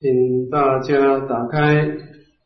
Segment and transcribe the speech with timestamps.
[0.00, 1.88] 请大家打开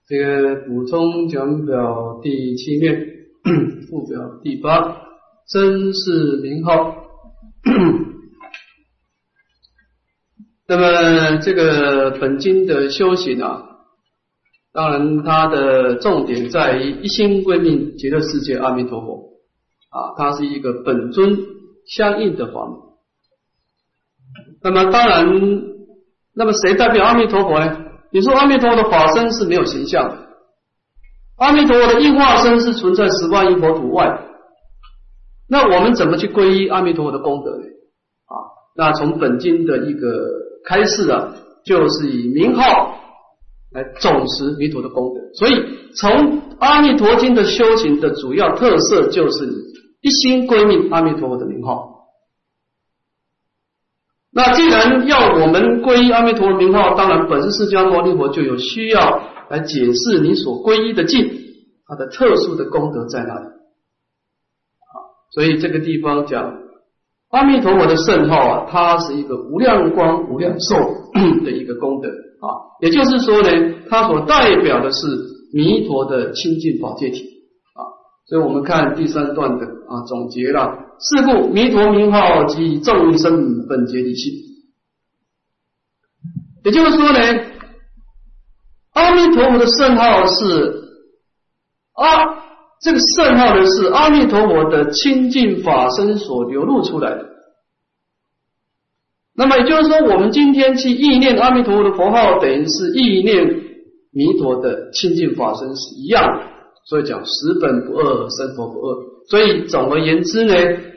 [0.08, 3.06] 这个补充讲表第七面
[3.90, 5.02] 附表第八
[5.46, 6.96] 真是名号。
[10.66, 13.62] 那么这个本经的修行啊，
[14.72, 19.34] 当然它的重点在于一心归命极乐世界阿弥陀佛
[19.90, 21.36] 啊，它是一个本尊
[21.86, 22.78] 相应的法门。
[24.62, 25.70] 那么当然。
[26.34, 27.76] 那么谁代表阿弥陀佛呢？
[28.10, 30.16] 你说阿弥陀佛的法身是没有形象的，
[31.36, 34.20] 阿弥陀佛的应化身是存在十万亿佛土外。
[35.48, 37.64] 那我们怎么去皈依阿弥陀佛的功德呢？
[38.26, 38.34] 啊，
[38.76, 40.28] 那从本经的一个
[40.64, 41.34] 开示啊，
[41.64, 42.98] 就是以名号
[43.72, 45.20] 来总持弥陀的功德。
[45.34, 49.48] 所以从阿弥陀经的修行的主要特色就是
[50.00, 52.01] 一心归命阿弥陀佛的名号。
[54.34, 61.30] 那既然要我们皈依阿弥陀佛名号，当然本师释迦牟尼佛就有需要来解释你所皈依的境，
[61.86, 63.44] 它的特殊的功德在哪里？
[64.88, 66.60] 好，所以这个地方讲
[67.30, 70.76] 阿弥陀佛的圣号啊，它是一个无量光、无量寿
[71.44, 75.06] 的一个功德啊，也就是说呢，它所代表的是
[75.52, 77.20] 弥陀的清净宝界体
[77.74, 77.84] 啊。
[78.30, 80.88] 所以我们看第三段的啊总结了。
[81.02, 84.32] 是故弥陀名号及众生本觉离性，
[86.64, 87.18] 也就是说呢，
[88.92, 90.84] 阿弥陀佛的圣号是
[91.94, 92.40] 阿
[92.80, 97.26] 这个圣号呢是阿弥陀佛的清净法身所流露出来的。
[99.34, 103.46] 那么也就是说，我们今天去意念阿弥陀佛的佛号，等于是意念
[104.12, 106.44] 弥陀的清净法身是一样的。
[106.84, 109.11] 所以讲十本不二，生佛不二。
[109.28, 110.54] 所以总而言之呢。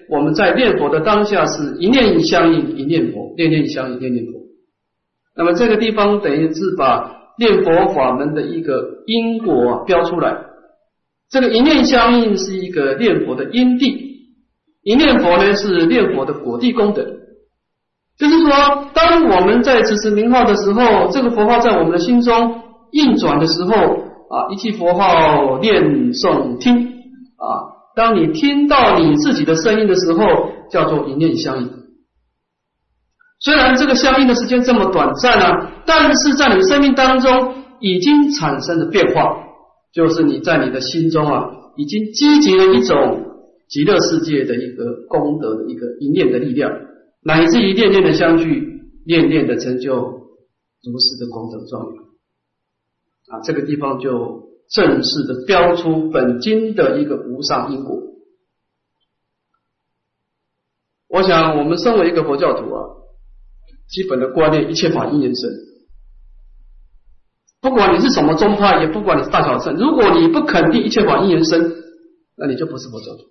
[0.08, 4.34] 我们在念佛的当下是一念相应一念佛，念念相应念念佛。
[5.36, 10.38] 那么这个地方等于是把念佛法门的一个因果标出来。
[11.32, 14.28] 这个一念相应是一个念佛的因地，
[14.84, 17.04] 一念佛呢是念佛的果地功德。
[18.20, 22.62] 就是说，当我们在持持名号的时候，这个佛号在我们的心中
[22.92, 26.76] 运转的时候啊，一句佛号念诵听
[27.38, 27.74] 啊。
[27.96, 31.70] 当你听到你自己的声音的时候，叫做一念相应。
[33.40, 39.38] 虽然这个相应的时间这么短暂啊，但是在你生命当中已经产生了变化，
[39.94, 43.26] 就是你在你的心中啊，已经积集了一种
[43.70, 46.72] 极乐世界的一个功德的一个一念的力量，
[47.24, 52.02] 乃至于念念的相聚，念念的成就如是的功德状元
[53.30, 54.44] 啊，这个地方就。
[54.72, 58.02] 正式的标出本经的一个无上因果。
[61.08, 62.84] 我想，我们身为一个佛教徒啊，
[63.88, 65.50] 基本的观念，一切法因缘生。
[67.62, 71.74] 不管你是什么宗派，也不管你是大小乘，如果你不肯定一切法因缘生，
[72.36, 73.24] 那你就不是佛教徒。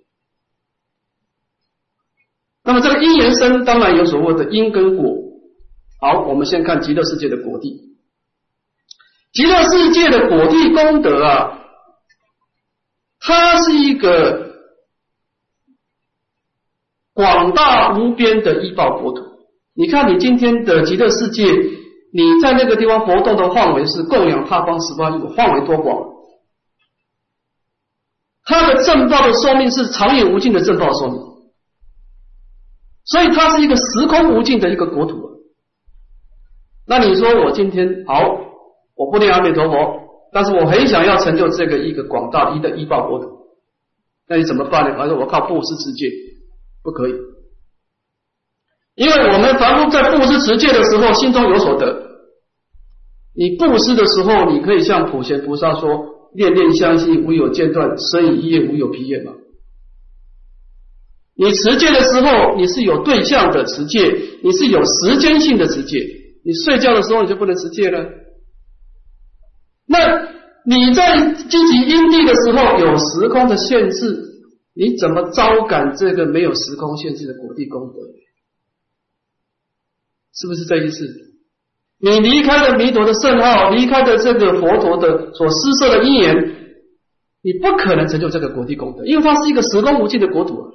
[2.65, 5.17] 那么这个因缘生，当然有所谓的因跟果。
[6.01, 7.94] 好，我们先看极乐世界的果地。
[9.35, 11.59] 极乐世界的果地功德啊，
[13.19, 14.55] 它是一个
[17.13, 19.25] 广大无边的依报国土。
[19.75, 21.43] 你看，你今天的极乐世界，
[22.13, 26.15] 你在那个地方活动的范围是供养他方十八亿，范围多广？
[28.45, 31.21] 它的正报的寿命是长远无尽的正报寿命，
[33.05, 35.41] 所以它是一个时空无尽的一个国土。
[36.87, 38.44] 那你说我今天好？
[38.97, 43.29] 我不念阿弥陀佛，但是我很想要成就这个一个广大一的医报国土，
[44.29, 44.97] 那你怎么办呢？
[44.97, 46.09] 还是我靠布施持戒？
[46.83, 47.15] 不可以，
[48.95, 52.03] 因为我们凡夫在布施持戒的时候，心中有所得。
[53.35, 59.33] 你布施的时候，你可以向普贤菩萨说：“念念相信，无有间断；生以业，无有疲厌。”嘛。
[61.37, 65.99] 你持戒的时候，你是有对象的持戒，你是有时间性的持戒。
[66.45, 68.09] 你睡觉的时候，你就不能持戒了。
[69.87, 69.99] 那
[70.65, 77.99] 你在积极因地的时候有时空的限制，你怎么招感这个没有时空限制的果地功德？
[80.33, 81.07] 是不是这意思？
[81.99, 86.57] 你离开了弥陀的圣号，离开的这个佛陀的所施设的因缘，
[87.43, 90.73] 你不可能成就这个果地功德，因为它是一个时空无尽的国土。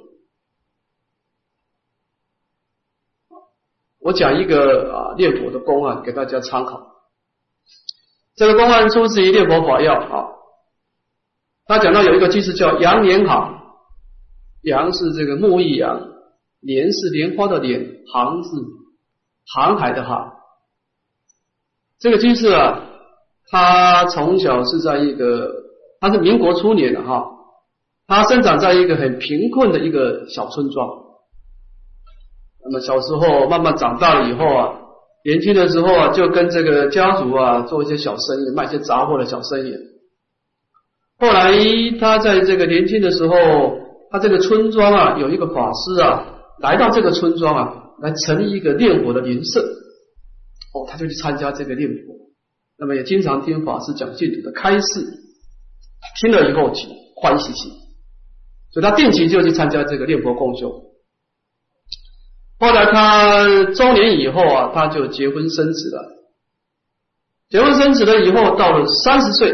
[3.98, 6.89] 我讲一个啊念佛的公案给大家参考。
[8.40, 10.30] 这个公案出自于《念佛法要》啊，
[11.66, 13.52] 他讲到有一个句子叫“杨莲好”，
[14.64, 16.00] 杨是这个木易杨，
[16.60, 18.48] 莲是莲花的莲，行是
[19.52, 20.32] 航海的航。
[21.98, 22.80] 这个居士啊，
[23.50, 25.50] 他从小是在一个，
[26.00, 27.30] 他是民国初年的哈，
[28.06, 30.88] 他生长在一个很贫困的一个小村庄。
[32.64, 34.72] 那么小时候慢慢长大了以后啊，
[35.24, 39.74] 年轻的时候啊，就跟这个家族啊做一些小生意，卖一些杂货的小生意。
[41.18, 41.52] 后来
[42.00, 43.34] 他在这个年轻的时候，
[44.10, 46.24] 他这个村庄啊有一个法师啊
[46.60, 49.60] 来到这个村庄啊，来成立一个念佛的灵社。
[50.72, 52.30] 哦，他就去参加这个念佛，
[52.78, 55.04] 那么也经常听法师讲净土的开示，
[56.20, 57.72] 听了以后起欢喜心，
[58.72, 60.89] 所以他定期就去参加这个念佛共修。
[62.60, 66.20] 后来他中年以后啊，他就结婚生子了。
[67.48, 69.50] 结婚生子了以后，到了三十岁，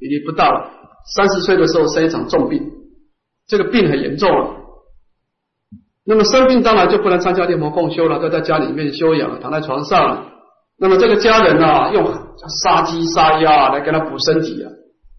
[0.00, 0.70] 已经不大了。
[1.14, 2.60] 三十岁的时候生一场重病，
[3.46, 4.56] 这个病很严重了。
[6.04, 10.26] 那么生病当然就不能参加念佛共修了，都在家里面休养，躺在床上。
[10.78, 12.04] 那么这个家人啊，用
[12.62, 14.72] 杀鸡杀鸭来给他补身体啊，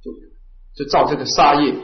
[0.03, 1.75] 就就造这个杀业。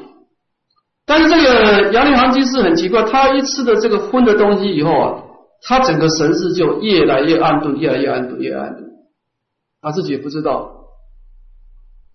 [1.07, 5.24] 但是这个杨立行居士很奇怪，他一吃的这个荤的东西以后啊，
[5.63, 8.86] 他整个神识就越来越暗钝，越来越暗钝，越暗钝。
[9.81, 10.69] 他自己也不知道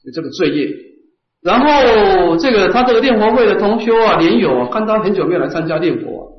[0.05, 0.69] 有这个罪业。
[1.43, 6.37] 然后这个他这个念佛会的同修啊、莲友啊，看他很久没有来参加念佛。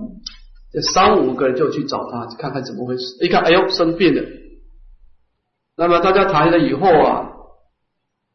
[0.72, 3.04] 这三五个人就去找他，看看怎么回事。
[3.20, 4.22] 一看，哎呦，生病了。
[5.76, 7.32] 那么大家谈了以后啊，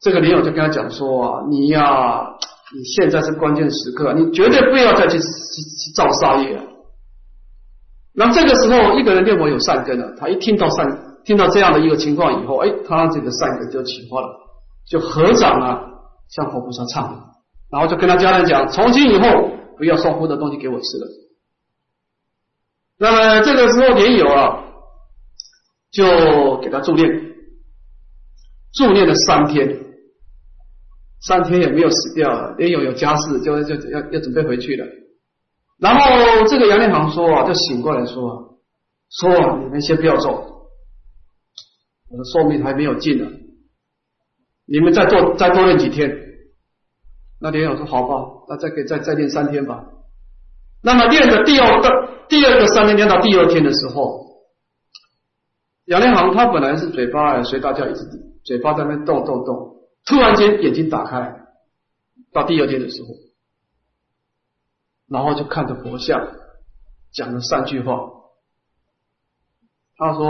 [0.01, 2.35] 这个林友就跟他讲说啊，你呀，
[2.75, 6.63] 你现在是关键时刻，你绝对不要再去去去造杀业了。
[8.15, 14.29] 那这个时候，一个人念佛有善根了，他一听到善，听到这样的一个情况以后，哎，他这个善根就启发了，
[14.87, 15.81] 就合掌啊，
[16.29, 17.15] 向佛菩萨忏悔，
[17.71, 21.07] 然后就跟他家人讲，从今以后不要送荤的东西给我吃了。
[22.99, 24.65] 那么这个时候，莲友啊，
[25.93, 27.09] 就给他助念，
[28.75, 29.88] 助念了三天，
[31.21, 32.55] 三天也没有死掉。
[32.59, 34.87] 也有有家事，就就要要准备回去了。
[35.79, 36.01] 然后
[36.47, 38.59] 这个杨连行说啊，就醒过来说，
[39.11, 40.69] 说你们先不要走，
[42.11, 43.31] 我的寿命还没有尽呢，
[44.67, 46.11] 你们再多再多练几天。
[47.41, 48.15] 那连友说好吧，
[48.49, 49.85] 那再给再再练三天吧。
[50.83, 52.09] 那么练的第二个。
[52.29, 54.45] 第二个三天练到第二天的时候，
[55.87, 58.01] 杨连航他本来是嘴巴随大家一直
[58.45, 61.47] 嘴巴在那动动动，突然间眼睛打开，
[62.33, 63.09] 到第二天的时候，
[65.09, 66.29] 然后就看着佛像
[67.13, 67.99] 讲了三句话。
[69.97, 70.25] 他说：“，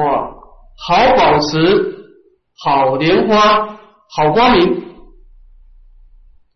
[0.80, 2.14] 好保持，
[2.56, 3.78] 好莲花，
[4.08, 4.84] 好光明。”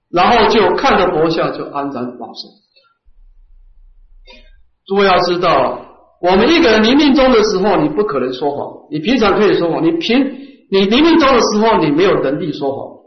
[0.08, 2.50] 然后就看着佛像就安然往生。
[4.86, 8.88] 诸位要知道，我们一个人临命终的时候，你不可能说谎。
[8.90, 10.18] 你平常可以说谎，你平
[10.70, 13.01] 你临命终的时候，你没有能力说谎。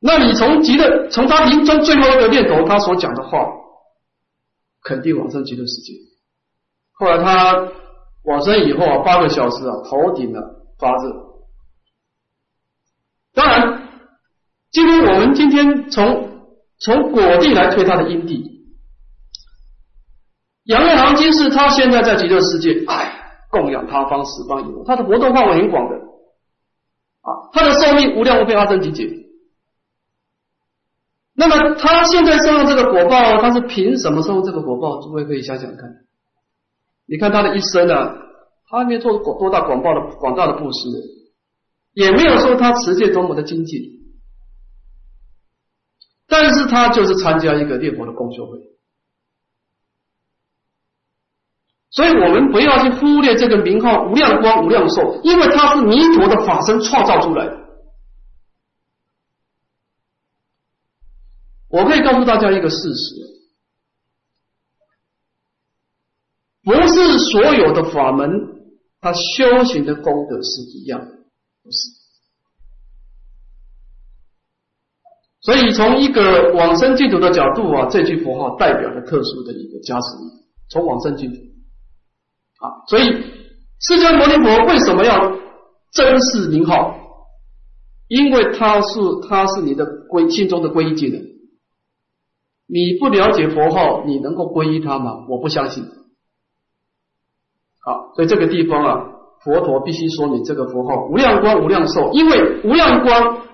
[0.00, 3.38] 那你从极乐，从他临终最后一个念头，他所讲的话，
[4.82, 5.92] 肯定往生极乐世界。
[6.92, 7.68] 后来他
[8.24, 10.40] 往生以后啊，八个小时啊，头顶啊
[10.78, 11.12] 发热。
[13.34, 13.88] 当然，
[14.70, 16.42] 今天我们今天从
[16.78, 18.56] 从果地来推他的因地。
[20.64, 29.27] 杨月行金是他现在在极乐世界，哎，供养他方十方有，他的活动范围很广的啊，他的寿命无量无边阿僧祇劫。
[31.40, 35.00] 那么他现在受到这个果报，他是凭什么受这个果报？
[35.00, 35.88] 诸位可以想想看，
[37.06, 38.12] 你看他的一生啊，
[38.68, 40.88] 他没做过多大广报的广大的布施，
[41.94, 43.80] 也没有说他持戒多么的精进，
[46.26, 48.58] 但是他就是参加一个念佛的共修会。
[51.90, 57.67] 所以我们不要去忽略这个名号无量光无量寿，因为它是弥陀的法身创造出来的。
[61.68, 63.14] 我可以告诉大家一个事实：
[66.64, 68.30] 不是所有的法门，
[69.00, 71.00] 它修行的功德是一样，
[71.62, 71.78] 不是。
[75.40, 80.24] 所以从一个往生净土的角度啊，这句佛号代表了特殊的一个加持力，
[80.68, 81.36] 从往生净土。
[82.64, 83.04] 啊，所以
[83.80, 85.38] 释迦牟尼佛为什么要
[85.92, 86.96] 珍视名号？
[88.08, 88.98] 因为他是
[89.28, 91.37] 他是你的归心中的皈依技能。
[92.68, 95.24] 你不了解佛号，你能够皈依他吗？
[95.28, 95.84] 我不相信。
[97.80, 99.10] 好，所以这个地方啊，
[99.42, 103.46] 佛陀必须说你这个佛号无量光无量寿，因为无量光，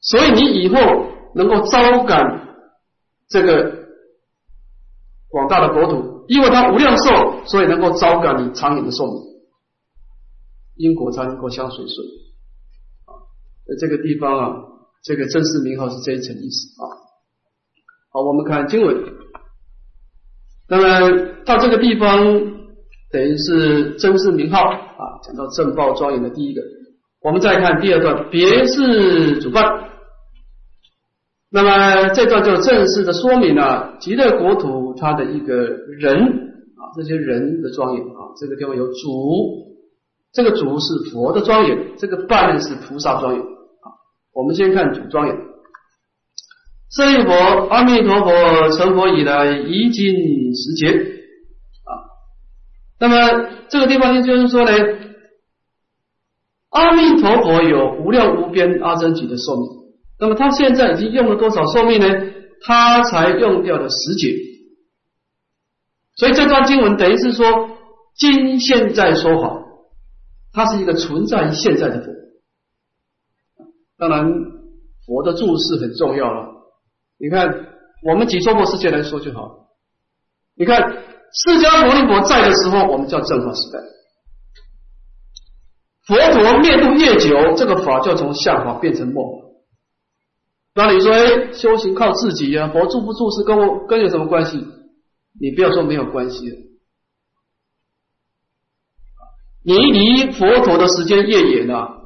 [0.00, 0.76] 所以你以后
[1.34, 2.56] 能够招感
[3.28, 3.86] 这个
[5.28, 6.20] 广大的国土。
[6.30, 9.22] 因为它无量寿，所以能够招感你长远的寿命。
[10.76, 12.06] 因果才能够相随顺
[13.06, 13.26] 啊。
[13.66, 14.62] 在这个地方啊，
[15.02, 17.09] 这个正式名号是这一层意思啊。
[18.12, 19.04] 好，我们看经文，
[20.68, 22.18] 那么到这个地方
[23.12, 26.60] 等于是正式名号啊，讲到正报庄严的第一个。
[27.22, 29.62] 我们再看第二段，别是主办。
[31.52, 36.16] 那么这段就正式的说明了极乐国土它的一个人
[36.76, 39.76] 啊，这些人的庄严啊，这个地方有主，
[40.32, 43.86] 这个主是佛的庄严，这个伴是菩萨庄严啊。
[44.32, 45.36] 我们先看主庄严，
[46.92, 47.32] 这一佛，
[47.68, 50.14] 阿弥陀佛成佛以来已经
[50.54, 50.88] 十劫
[51.84, 51.90] 啊。
[52.98, 54.72] 那么这个地方呢，就是说呢，
[56.70, 59.68] 阿弥陀佛有无量无边阿僧祇的寿命。
[60.18, 62.06] 那么他现在已经用了多少寿命呢？
[62.62, 64.36] 他才用掉了十劫，
[66.16, 67.70] 所以这段经文等于是说，
[68.14, 69.62] 今现在说法，
[70.52, 72.12] 它是一个存在于现在的佛。
[73.96, 74.30] 当然，
[75.06, 76.49] 佛的注释很重要了。
[77.20, 77.66] 你看，
[78.02, 79.68] 我们几娑婆世界来说就好。
[80.56, 83.78] 你看，释迦牟尼佛在的时候，我们叫正法时代；
[86.06, 89.46] 佛陀灭度越久，这个法就从相法变成末法。
[90.74, 92.68] 那你说，哎，修行靠自己呀？
[92.68, 94.66] 佛住不住是跟我跟有什么关系？
[95.38, 96.70] 你不要说没有关系。
[99.62, 101.99] 你离佛陀的时间越远啊，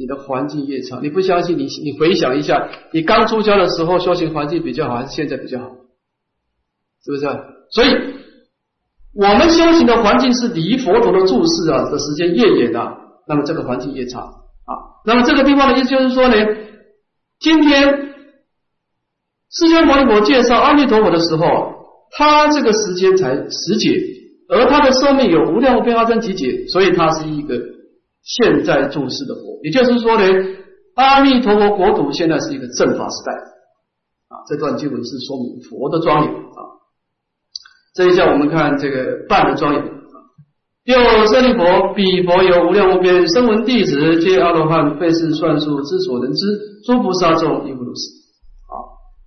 [0.00, 0.98] 你的环境越差。
[1.02, 1.58] 你不相信？
[1.58, 5.66] 你你回想一下，你刚出家的时候修行环境比较好，还是现在比较好？
[7.04, 7.26] 是不是？
[7.70, 7.88] 所以，
[9.14, 12.80] 我们修行的环境是离佛陀的注视啊的时间越远的，
[13.28, 14.72] 那么这个环境越差啊。
[15.04, 16.34] 那么这个地方的意思就是说呢？
[17.38, 18.14] 今天
[19.50, 21.44] 释迦牟尼佛介绍阿弥陀佛的时候，
[22.12, 24.00] 他这个时间才十劫，
[24.48, 27.58] 而他的寿命有无量无边阿僧祇劫，所以他是一个
[28.22, 29.58] 现在住世的佛。
[29.62, 30.24] 也就是说呢，
[30.94, 33.32] 阿弥陀佛国土现在是一个正法时代
[34.28, 34.44] 啊。
[34.48, 36.60] 这段经文是说明佛的庄严啊。
[37.94, 39.88] 这一下我们看这个半的庄严啊。
[40.84, 46.46] 又舍利佛，彼佛有无量无边声闻弟子，皆阿罗汉，非是算数之所能知。
[46.86, 48.00] 诸菩萨众亦不如是。
[48.66, 48.74] 啊，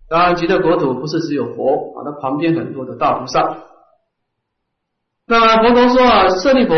[0.10, 3.66] 当然极乐国土不是只有佛啊，它旁边很多的大菩萨。
[5.28, 6.74] 那佛陀说啊，舍利佛，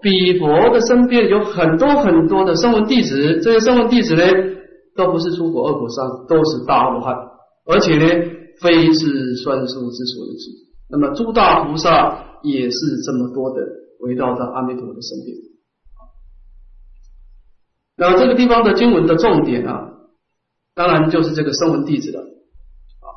[0.00, 4.22] 彼佛的身边有很多很多的声闻弟子，这些声闻弟子呢，
[4.96, 7.14] 都不是出国二果上，都是大阿罗汉，
[7.66, 8.06] 而且呢，
[8.60, 10.50] 非是算数之所能知。
[10.90, 13.78] 那么诸大菩萨也是这么多的。
[14.00, 15.36] 围绕在阿弥陀佛的身边，
[17.96, 19.90] 那这个地方的经文的重点啊，
[20.72, 23.10] 当然就是这个声闻弟子了啊。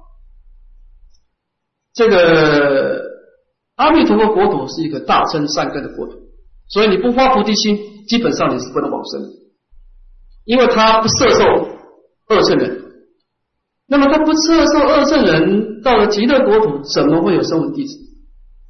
[1.93, 2.99] 这个
[3.75, 6.17] 阿弥陀佛国土是一个大乘善根的国土，
[6.71, 9.29] 所以你不发菩提心，基本上你是不能往生的，
[10.45, 11.45] 因为他不摄受
[12.27, 12.81] 二乘人。
[13.87, 17.97] 那么他不摄受二乘人，到了极乐国土，怎么会有声闻弟子？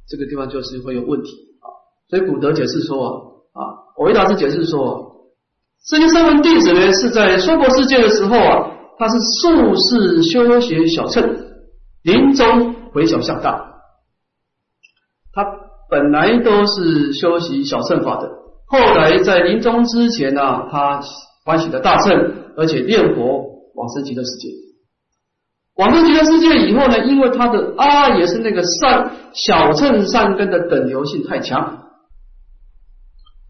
[0.08, 1.30] 这个地方就是会有问题
[1.60, 1.66] 啊。
[2.10, 3.62] 所以古德解释说啊，
[3.96, 5.30] 我维达斯解释说，
[5.86, 11.46] 这些声闻弟子呢是在娑婆世界的时候啊，他是术士修学小乘，
[12.02, 13.64] 临终回小向大。
[15.32, 15.44] 他
[15.92, 18.26] 本来都是修习小乘法的，
[18.64, 21.02] 后来在临终之前呢，他
[21.44, 23.44] 欢喜的大乘，而且念佛
[23.74, 24.48] 往生极乐世界。
[25.76, 31.80] 往生极乐世界以后呢，因为他的啊也是那个善小乘善根的等流性太强。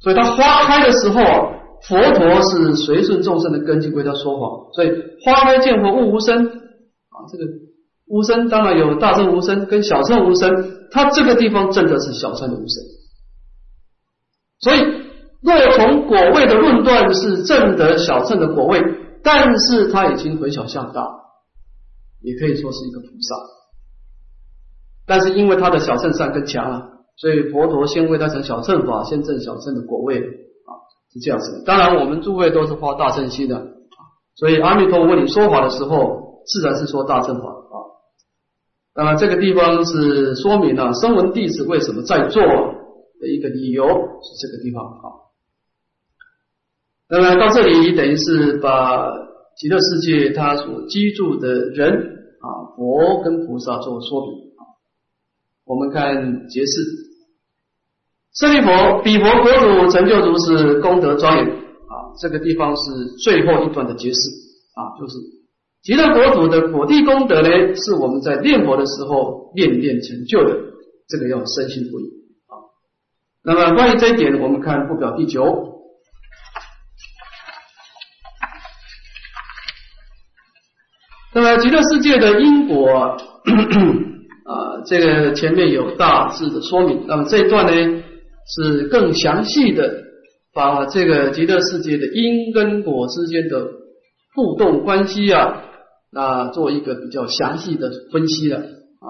[0.00, 1.52] 所以他花开的时候啊，
[1.86, 4.90] 佛陀是随顺众生的根基为他说法，所以
[5.24, 7.44] 花开见佛悟无生啊，这个
[8.12, 12.84] 无生当然有大乘无生跟小乘无生，他这个地方证的是小乘的无生。
[14.60, 14.80] 所以
[15.40, 18.82] 若从果位的论断是证得小乘的果位，
[19.22, 21.08] 但是他已经回小向大，
[22.20, 23.34] 也可以说是一个菩萨，
[25.06, 26.82] 但是因为他的小乘善根强啊。
[27.16, 30.70] 所以佛陀先为他成小乘法，先证小乘的果位啊，
[31.14, 31.62] 是这样子。
[31.64, 33.68] 当然，我们诸位都是发大乘心的，
[34.34, 37.61] 所以阿弥陀佛你说法的时候，自然是说大乘法
[38.94, 39.02] 啊。
[39.02, 45.06] 当然，这个地方是说明了声闻弟子为什么在做的一个理由是这个地方啊。
[47.08, 49.06] 那么到这里等于是把
[49.56, 51.92] 极乐世界他所居住的人
[52.40, 54.64] 啊，佛跟菩萨做说明啊。
[55.64, 56.82] 我们看解释，
[58.34, 62.16] 舍利佛，彼佛国土成就如是功德庄严啊！
[62.18, 62.82] 这个地方是
[63.22, 64.20] 最后一段的解释
[64.74, 65.18] 啊，就是
[65.82, 70.56] 极乐国土的果地功德呢，是我们在念佛的时候念念成就的，
[71.08, 72.04] 这个要深信不疑
[72.46, 72.54] 啊。
[73.44, 75.70] 那么关于这一点，我们看不表第九。
[81.34, 82.88] 那么极乐世界的因果
[84.46, 88.02] 啊，这个前面有大致的说明，那么这一段呢，
[88.46, 89.92] 是更详细的
[90.54, 93.66] 把这个极乐世界的因跟果之间的
[94.36, 95.70] 互动关系啊。
[96.12, 99.06] 那，做一个比较详细的分析了啊。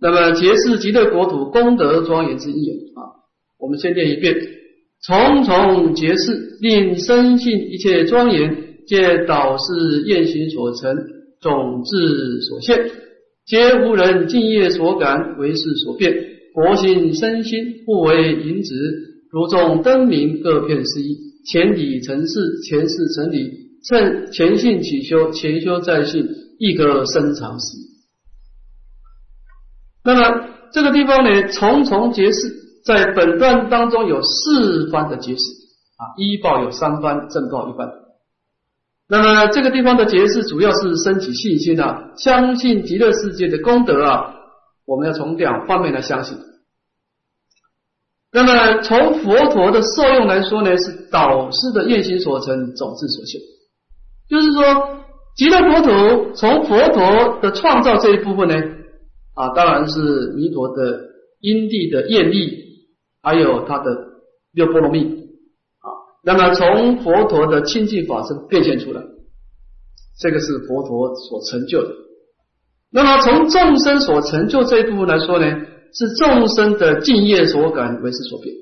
[0.00, 3.02] 那么结是极乐国土功德庄严之意啊，
[3.58, 4.36] 我们先念一遍：
[5.02, 8.68] 重重结是令生信一切庄严。
[8.86, 10.96] 皆导是验行所成，
[11.40, 12.90] 种智所现，
[13.46, 16.12] 皆无人敬业所感，为事所变。
[16.52, 18.74] 佛心身心互为引指，
[19.30, 21.16] 如众灯明各片是一。
[21.46, 26.26] 前底成事，前事成理，趁前信起修，前修再信，
[26.58, 27.76] 亦可深长时。
[30.04, 35.42] 那么这个地方呢，重重结事，在本段当中有四番的结事
[35.96, 37.88] 啊，一报有三番，正报一番。
[39.08, 44.34] 那么这个地方的解释主要是升起信心啊，相信极乐世界的功德啊，
[44.86, 46.38] 我们要从两方面来相信。
[48.32, 53.40] 那么从佛陀的受用来说呢，是导师的愿心所成，种子所现。
[54.30, 55.00] 就是说，
[55.36, 58.54] 极乐国土从佛陀的创造这一部分呢，
[59.34, 61.00] 啊，当然是弥陀的
[61.40, 62.86] 因地的业力，
[63.22, 63.90] 还有他的
[64.52, 65.02] 六波罗蜜。
[65.80, 65.88] 啊
[66.22, 69.02] 那么从佛陀的清净法身变现出来，
[70.20, 71.88] 这个是佛陀所成就的。
[72.92, 75.46] 那么从众生所成就这一部分来说呢，
[75.92, 78.54] 是众生的敬业所感为是所变。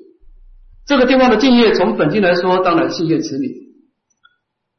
[0.87, 3.51] 这个地方的敬业，从本经来说，当然信愿持名。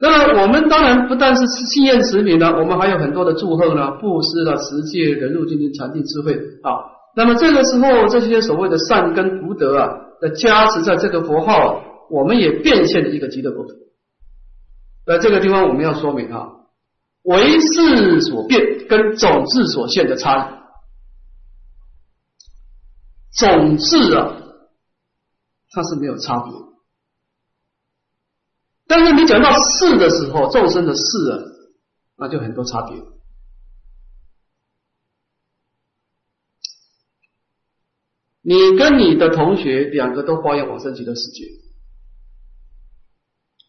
[0.01, 6.89] 那么我们当然不但是信愿持名呢，我们还有很多的祝贺呢，布施了持戒、人入精进、禅定、智慧啊。
[7.15, 9.89] 那么这个时候，这些所谓的善根福德啊，
[10.21, 11.85] 的加持在这个佛号。
[12.13, 13.71] 我们也变现了一个极乐国土，
[15.07, 16.49] 在这个地方我们要说明啊，
[17.23, 20.43] 为事所变跟种子所现的差异。
[23.39, 24.33] 种子啊，
[25.71, 26.53] 它是没有差别，
[28.91, 31.39] 但是你讲到事的时候，众生的事啊，
[32.19, 32.97] 那就很多差别。
[38.43, 41.45] 你跟你的同学两个都发愿往生极乐世界。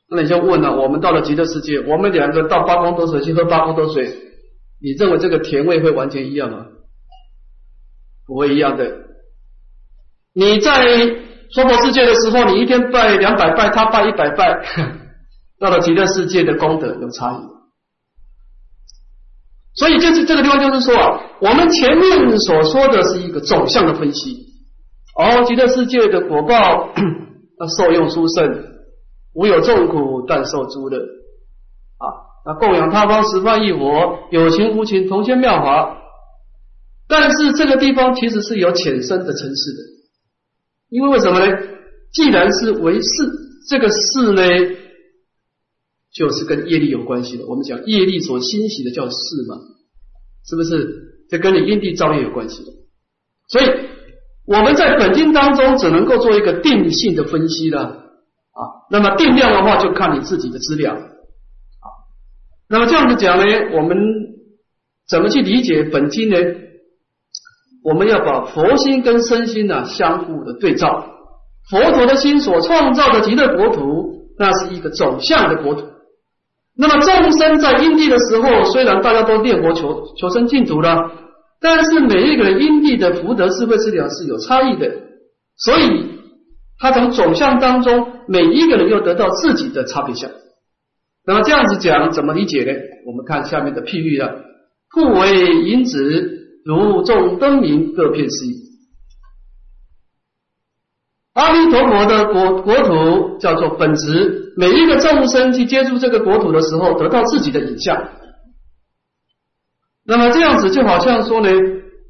[0.10, 4.12] 那你就问了，我们到了极乐世界，我们两个到八功德水去喝八功德水，
[4.82, 6.66] 你认为这个甜味会完全一样吗？
[8.26, 8.92] 不会一样的。
[10.34, 10.88] 你在
[11.52, 14.66] 娑婆世界的时候，你一天拜两百拜，他拜一百拜，
[15.62, 17.42] 到了极乐世界的功德有差异。
[19.76, 24.48] 所以就是这个地方，就是说啊，我们前面所说的是一个总向的分析，
[25.18, 26.90] 而极乐世界的果报，
[27.58, 28.72] 那受用殊胜。
[29.34, 32.06] 无有众苦，但受诸乐啊！
[32.46, 36.00] 那供养他方十方一佛，有情无情同现妙法。
[37.08, 39.80] 但是这个地方其实是有浅深的层次的，
[40.90, 41.58] 因为为什么呢？
[42.12, 43.08] 既然是为事，
[43.70, 44.42] 这个事呢，
[46.14, 47.46] 就是跟业力有关系的。
[47.48, 49.16] 我们讲业力所欣喜的叫事
[49.48, 49.58] 嘛，
[50.46, 51.26] 是不是？
[51.30, 52.72] 这跟你因地造业有关系的。
[53.48, 53.66] 所以
[54.46, 57.80] 我们在本经当中只能够做一个定性的分析了。
[58.52, 60.94] 啊，那么定量的话，就看你自己的资料。
[60.94, 61.88] 啊，
[62.70, 63.46] 那么这样子讲呢，
[63.78, 63.98] 我们
[65.08, 66.38] 怎么去理解本经呢？
[67.84, 71.08] 我们要把佛心跟身心呢相互的对照。
[71.70, 75.88] 佛陀的心所创造的极乐国土，那是一个走向的国土。
[76.82, 81.12] 那么众生在因地的时候，虽然大家都念佛求求生净土了，
[81.62, 84.92] 但是每一个人因地的福德智慧质量是有差异的，
[85.56, 86.20] 所以。
[86.84, 90.32] 他从总相当中，每一个人又得到自己的差别相。
[91.28, 92.72] 那么这样子讲，怎么理解呢？
[93.06, 94.42] 我们看下面的譬喻了：
[94.90, 98.61] 互为引子，如众灯明，各片是一。
[101.34, 108.10] 阿弥陀佛的国国土叫做本质，每一个众生去接触这个国土的时候，得到自己的影像。
[110.06, 111.50] 那么这样子就好像说呢，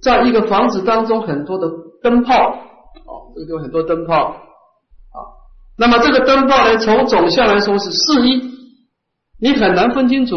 [0.02, 1.68] 在一个房子当中，很多的
[2.02, 2.58] 灯泡啊，
[3.06, 5.18] 哦，有很多灯泡啊。
[5.78, 8.42] 那么这个灯泡呢，从总相来说是四一，
[9.40, 10.36] 你很难分清楚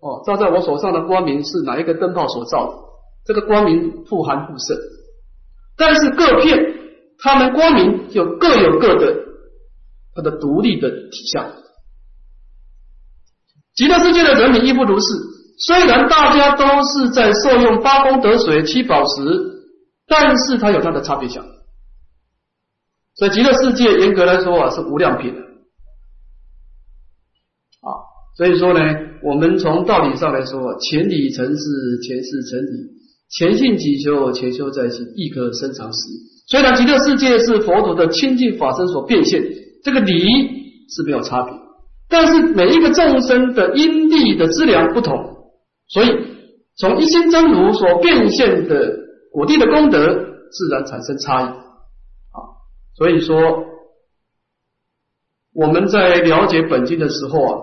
[0.00, 2.72] 哦，照在我手上的光明是哪一个灯泡所照的，
[3.24, 4.78] 这个光明互含互摄，
[5.78, 6.79] 但是各片
[7.22, 9.14] 他们光明就各有各的
[10.14, 11.52] 它的独立的体相。
[13.74, 15.06] 极乐世界的人民亦不如是，
[15.58, 19.22] 虽然大家都是在受用八功德水七宝石，
[20.06, 21.44] 但是它有它的差别相。
[23.14, 25.40] 所以极乐世界严格来说啊是无量品的
[27.80, 27.88] 啊，
[28.36, 28.80] 所以说呢，
[29.22, 32.90] 我们从道理上来说，前理成事，前世成理，
[33.28, 36.00] 前信即修，前修在心，亦可生长时。
[36.50, 39.40] 虽然极乐世界是佛陀的清净法身所变现，
[39.84, 40.12] 这个理
[40.88, 41.54] 是没有差别，
[42.08, 45.16] 但是每一个众生的因地的资粮不同，
[45.86, 46.08] 所以
[46.76, 48.96] 从一心真如所变现的
[49.30, 50.12] 果地的功德，
[50.50, 52.38] 自然产生差异啊。
[52.96, 53.36] 所以说，
[55.54, 57.58] 我们在了解本经的时候啊，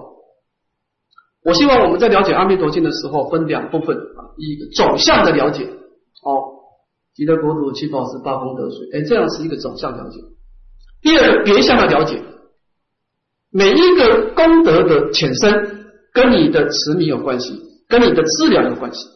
[1.44, 5.66] 我希望我们在了解阿弥陀经的时候分两部分啊，一个总向的了解
[6.24, 6.56] 哦。
[7.18, 10.20] 极乐国土七宝是八功德水，哎，这样是一个总项了解。
[11.02, 12.22] 第二个别向的了解，
[13.50, 19.08] 每一个功德的浅深跟你的持名有关系，跟你的质量有关系。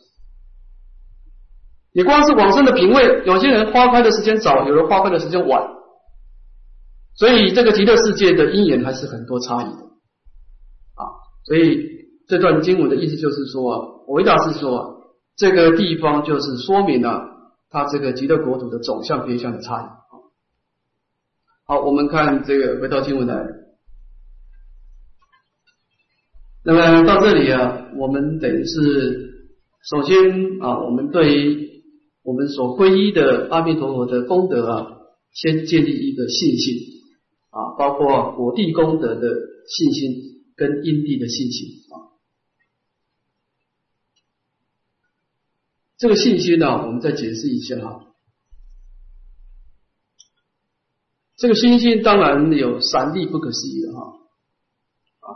[1.94, 5.62] 你光是往生的品位，有些人花开的时间早，有人花开的时间晚，
[7.14, 9.84] 所以这个极乐世界的因缘还是很多差异的
[10.96, 11.06] 啊。
[11.46, 11.86] 所以
[12.28, 17.30] 这段经文的意思就是说，维大师说，这个地方就是说明了。
[17.72, 19.86] 它这个极乐国土的总相别相的差异。
[21.66, 23.46] 好，我们看这个回到经文来。
[26.66, 29.48] 那么到这里啊，我们等于是
[29.90, 31.82] 首先啊，我们对于
[32.24, 34.88] 我们所皈依的阿弥陀佛的功德啊，
[35.32, 36.76] 先建立一个信心
[37.52, 39.22] 啊，包括果地功德的
[39.66, 42.11] 信心跟因地的信心啊。
[46.02, 48.08] 这个信心呢，我们再解释一下哈。
[51.38, 54.02] 这个信心当然有三力不可思议的哈，
[55.20, 55.30] 啊，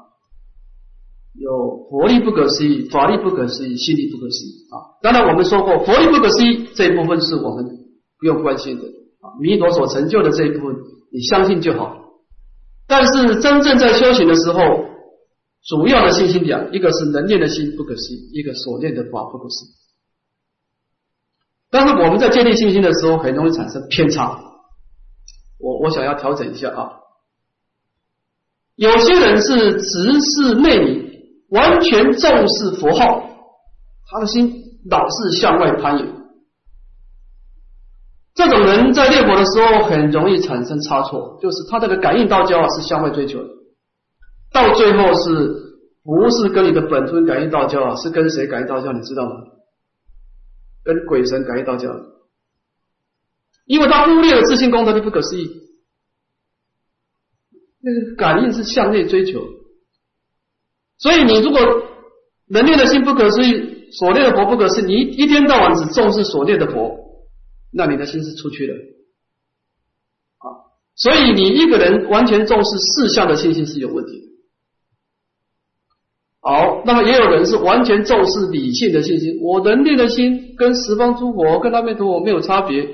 [1.36, 4.98] 有佛力不可思议、法力不可思议、心力不可思议啊。
[5.04, 7.64] 当然我们说过，佛力不可思议这一部分是我们
[8.18, 8.86] 不用关心的
[9.22, 10.78] 啊，弥陀所成就的这一部分，
[11.12, 11.96] 你相信就好。
[12.88, 14.60] 但是真正在修行的时候，
[15.64, 19.85] 主要的信心两，一个是能念的心不可思议，一个所念的法不可思议。
[21.76, 24.40] 但是我们在建立信心的时候，很容易产生偏差。
[25.60, 26.90] 我我想要调整一下啊。
[28.78, 33.28] 有些人是直视内里，完全重视佛号，
[34.10, 34.54] 他的心
[34.90, 36.08] 老是向外攀岩。
[38.36, 43.50] 这种人在念佛的时候，很容易产生差错，就是他这个感应道交啊，是向外追求的，
[44.54, 47.96] 到最后是不是跟你的本尊感应道交啊？
[47.98, 48.94] 是跟谁感应道交？
[48.94, 49.32] 你知道吗？
[50.86, 51.90] 跟鬼神感应道交，
[53.66, 55.64] 因为他忽略了自信功德的不可思议。
[57.82, 59.48] 那个感应是向内追求，
[60.98, 61.60] 所以你如果
[62.48, 67.28] 能念的心不可思议，所念的佛不可思议，你一天到晚只重视所念的佛，
[67.72, 70.46] 那你的心是出去的啊。
[70.96, 74.25] 所以你一个人完全重视四相的信心是有问题。
[76.48, 82.88] 好，那么也有人是完全重视理性的信心，我人念的心跟十方诸佛、跟阿弥陀佛没有差别，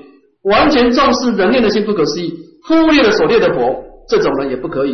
[0.43, 2.33] 完全重视人念的心不可思议，
[2.63, 4.93] 忽略了所念的佛，这种人也不可以，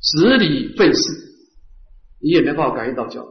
[0.00, 1.02] 执理废事，
[2.22, 3.26] 你也没办法感应到教。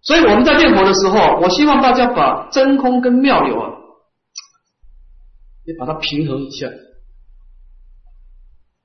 [0.00, 3.72] 所以我们在念佛的时候，我希望大家把真空跟妙有啊，
[5.66, 6.66] 你把它平衡一下。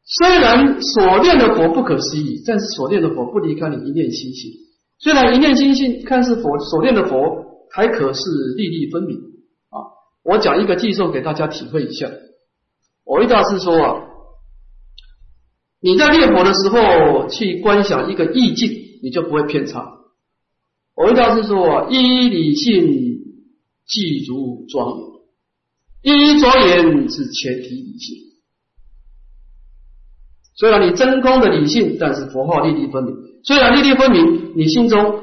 [0.08, 4.52] 虽然所念的佛不可思议，但是所念的佛不离开你一念心性。
[5.00, 8.22] 虽然一念心性看似佛所念的佛，还可是
[8.56, 9.18] 粒粒分明
[9.70, 9.82] 啊！
[10.24, 12.12] 我讲一个寄送给大家体会一下。
[13.04, 14.04] 我一大师说啊，
[15.82, 19.92] 你在念佛的时候去观想一个意境，你就不会偏差。
[20.96, 22.84] 我一大师说啊，一理性
[23.88, 25.00] 即如庄
[26.04, 28.25] 严，一庄严是前提理性。
[30.56, 33.14] 虽然你真空的理性，但是佛号粒粒分明。
[33.44, 35.22] 虽然粒粒分明，你心中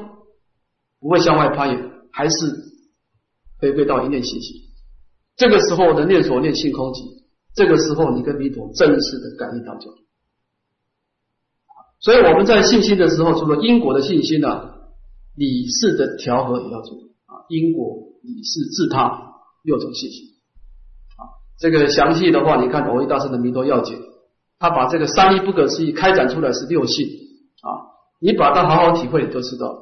[1.01, 2.35] 不会向外攀缘，还是
[3.59, 4.61] 回归到一念信心。
[5.37, 9.87] 这个时候的念所念性空寂，这个时候你跟弥陀正式的感应道交。
[12.01, 14.75] 所以我们在信心的时候，除了因果的信心呢，
[15.35, 17.47] 理事的调和也要做啊。
[17.49, 19.33] 因果、理事、自他
[19.65, 20.27] 六种信心
[21.17, 21.25] 啊。
[21.59, 23.95] 这个详细的话，你看藕益大师的《弥陀要解》。
[24.63, 27.05] 他把这个三一不可思议开展出来是六性
[27.63, 27.83] 啊，
[28.21, 29.75] 你把它好好体会，都知道。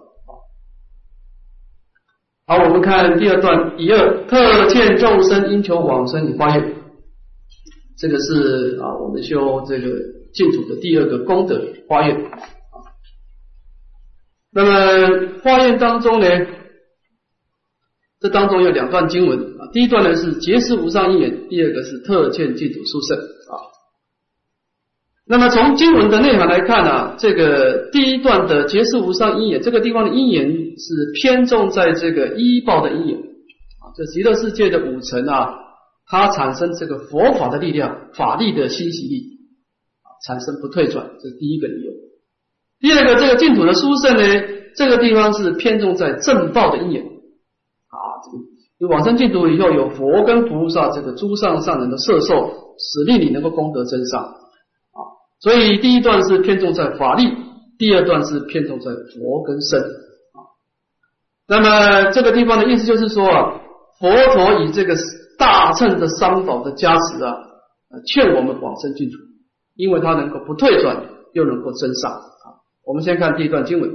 [2.46, 6.74] 好，我们看第二段一二，特见众生因求往生以化验，
[7.98, 9.90] 这个是啊，我们修这个
[10.32, 12.30] 净土的第二个功德化验。
[14.50, 16.26] 那么化验当中呢，
[18.18, 23.18] 这当中有两段经文啊，第一段呢是结识无上因缘，第二个是特见净土殊胜。
[25.30, 35.54] 那么从经文的内涵来看啊，这个第一段的结世无上因缘，这个地方的因缘是偏重在这个依报的因缘啊，这极乐世界的五层啊，
[36.08, 39.38] 它产生这个佛法的力量、法力的欣喜力，
[40.26, 41.92] 产生不退转，这是第一个理由。
[42.80, 44.22] 第二个，这个净土的殊胜呢，
[44.74, 48.18] 这个地方是偏重在正报的因缘啊，
[48.80, 54.39] 这个往生净土以后，有佛跟菩萨这个诸上上人的摄受，使令你能够功德增上。
[55.40, 57.34] 所以第一段是偏重在法力，
[57.78, 60.38] 第二段是偏重在佛跟身啊。
[61.48, 63.60] 那么这个地方的意思就是说啊，
[63.98, 64.94] 佛陀以这个
[65.38, 67.36] 大乘的三宝的加持啊，
[68.06, 69.16] 劝我们往生净土，
[69.74, 72.60] 因为他能够不退转，又能够增上啊。
[72.84, 73.90] 我们先看第一段经文。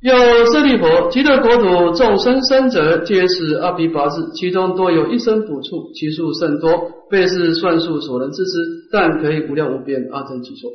[0.00, 0.14] 有
[0.52, 6.70] 舍利佛，极乐国土众生生者，皆是阿毗跋致，其中多有一生补处，其数甚多，
[7.10, 8.60] 非是算数所能知之，
[8.92, 10.70] 但可以无量无边阿僧祇说。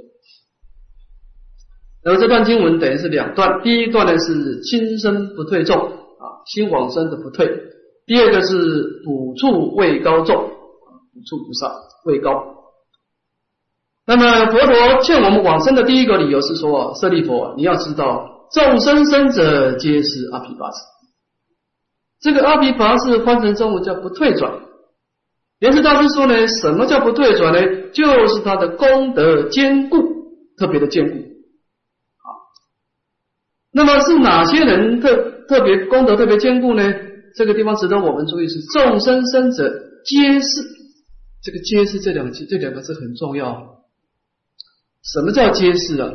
[2.03, 7.47] 那么这段经文等于是两段，第一段呢是心生不退众啊，心往生的不退；
[8.05, 11.71] 第二个是补处位高众，补处不上
[12.03, 12.43] 位高。
[14.05, 18.31] 那么佛陀劝我们往生的第一个理由是说，舍利佛，你要知道。
[18.53, 20.77] 众生生者皆是阿毗跋致，
[22.21, 24.61] 这个阿毗跋致换成中文叫不退转。
[25.57, 27.59] 莲师大师说呢，什么叫不退转呢？
[27.93, 29.97] 就是他的功德坚固，
[30.55, 31.15] 特别的坚固。
[31.17, 32.27] 啊，
[33.71, 36.83] 那么是哪些人特特别功德特别坚固呢？
[37.35, 39.67] 这个地方值得我们注意是众生生者
[40.05, 40.47] 皆是，
[41.41, 43.79] 这个皆是这两句这两个字很重要。
[45.01, 46.11] 什么叫皆是啊？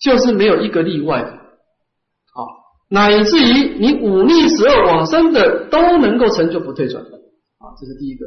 [0.00, 1.22] 就是没有一个例外，
[2.32, 2.46] 好，
[2.88, 8.24] 乃至于你五逆十二往生的都能够成就不退转，啊，这是第一个。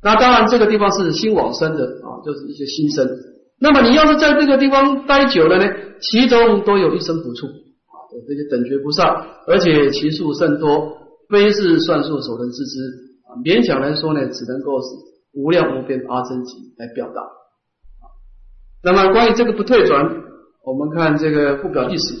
[0.00, 3.08] 那当然这个地方是新往生的啊，就是一些新生。
[3.58, 5.68] 那么你要是在这个地方待久了呢，
[6.00, 12.78] 其中都有一生不处啊，这些等觉不上，而且其数甚多，非是算数所能自知
[13.26, 13.34] 啊。
[13.42, 14.86] 勉强来说呢，只能够是
[15.34, 17.22] 无量无边阿僧祇来表达。
[18.84, 20.28] 那么关于这个不退转。
[20.68, 22.14] 我们看这个附表第十，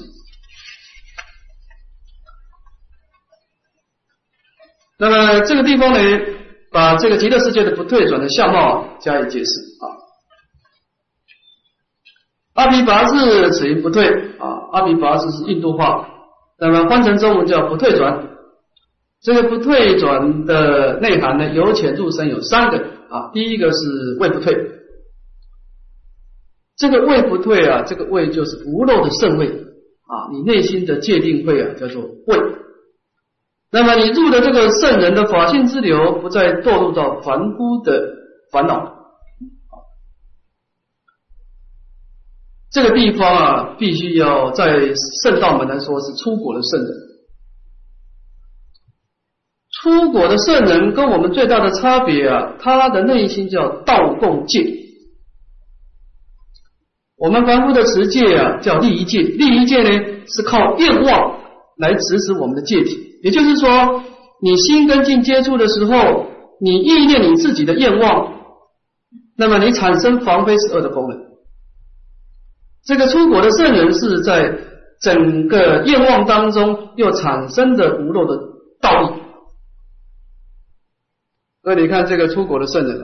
[4.98, 5.98] 那么这个地方呢，
[6.72, 9.84] 把这个极乐世界的不退转的相貌加以解释啊。
[12.54, 14.08] 阿毗跋致此因不退
[14.38, 16.08] 啊，阿毗跋致是印度话，
[16.58, 18.30] 那么翻成中文叫不退转。
[19.20, 22.78] 这个不退转的内涵呢，由浅入深有三个
[23.10, 24.77] 啊，第一个是未不退。
[26.78, 32.38] 这个位不退啊，这个位就是无漏的圣位啊，你内心的界定位啊，叫做位。
[33.70, 38.00] 那么你入的这个圣人的法性之流，不再堕入到凡夫的
[38.52, 38.94] 烦恼。
[42.70, 46.90] 这个地方啊，必须要在圣道门来说是出国的圣人。
[49.82, 54.87] 出国的圣人跟我们最大的差别啊，他的内心叫道共戒。
[57.18, 59.22] 我们凡夫的持戒啊，叫立一戒。
[59.22, 59.90] 立一戒呢，
[60.28, 61.40] 是靠愿望
[61.76, 63.18] 来指使我们的戒体。
[63.22, 64.02] 也就是说，
[64.40, 66.26] 你心跟境接触的时候，
[66.60, 68.34] 你意念你自己的愿望，
[69.36, 71.18] 那么你产生防非十恶的功能。
[72.84, 74.56] 这个出国的圣人是在
[75.00, 78.36] 整个愿望当中又产生的无漏的
[78.80, 79.20] 道义。
[81.64, 82.96] 所以你看这个出国的圣人。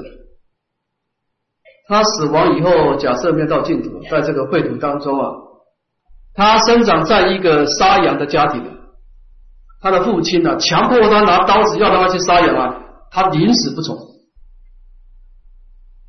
[1.87, 5.31] 他死亡以后，假设没有到净土，在这个秽土当中啊，
[6.35, 8.65] 他生长在一个杀羊的家庭，
[9.83, 12.75] 他的父亲呢，强迫他拿刀子要他去杀羊啊，
[13.11, 13.97] 他临死不从。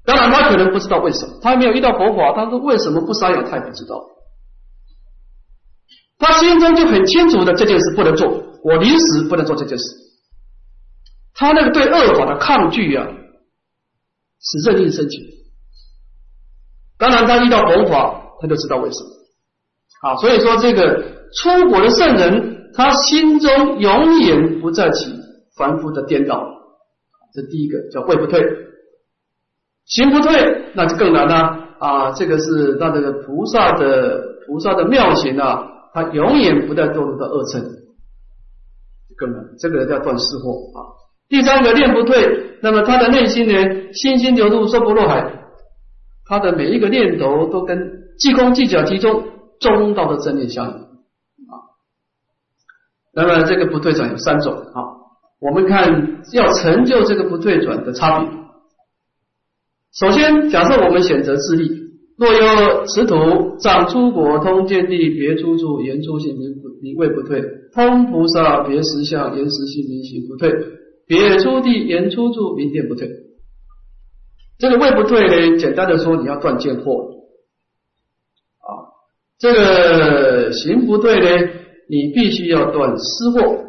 [0.05, 4.01] 当然，他可能不知道为什么，他没有遇到佛法，他说为什么不杀羊，他也不知道。
[6.17, 8.29] 他心中就很清楚的这件事不能做，
[8.63, 9.83] 我临死不能做这件事。
[11.33, 13.05] 他那个对恶法的抗拒啊，
[14.39, 15.44] 是任意生起。
[16.97, 19.09] 当然，他遇到佛法，他就知道为什么。
[20.01, 21.03] 啊，所以说这个
[21.33, 25.11] 出国的圣人，他心中永远不再起
[25.57, 26.45] 凡夫的颠倒。
[27.33, 28.41] 这第一个叫位不退，
[29.85, 31.35] 行不退，那就更难了
[31.79, 32.11] 啊！
[32.11, 37.61] 这个是那这个菩萨的菩萨的妙行啊，他永远不再堕入到恶乘，
[39.17, 39.43] 更难。
[39.59, 40.95] 这个叫断四惑啊。
[41.27, 45.44] 第三个念不退，那么他的内心呢，心心流入娑婆若海。
[46.25, 47.77] 他的每一个念头都跟
[48.17, 49.23] 即空即假即中
[49.59, 51.53] 中道的真理相应啊。
[53.13, 54.95] 那么这个不退转有三种啊。
[55.41, 58.29] 我们看要成就这个不退转的差别，
[59.93, 61.69] 首先，假设我们选择自利，
[62.17, 67.41] 若有此土长出果，通见地，别出处，言出性，名不名位不退；
[67.73, 70.49] 通菩萨，别实相，言实性，名行不退；
[71.05, 73.09] 别出地，言出处，名电不退。
[74.57, 75.57] 这个位不退呢？
[75.57, 77.23] 简单的说，你要断见惑
[78.59, 78.91] 啊。
[79.37, 81.51] 这个行不对呢，
[81.89, 83.65] 你必须要断失惑。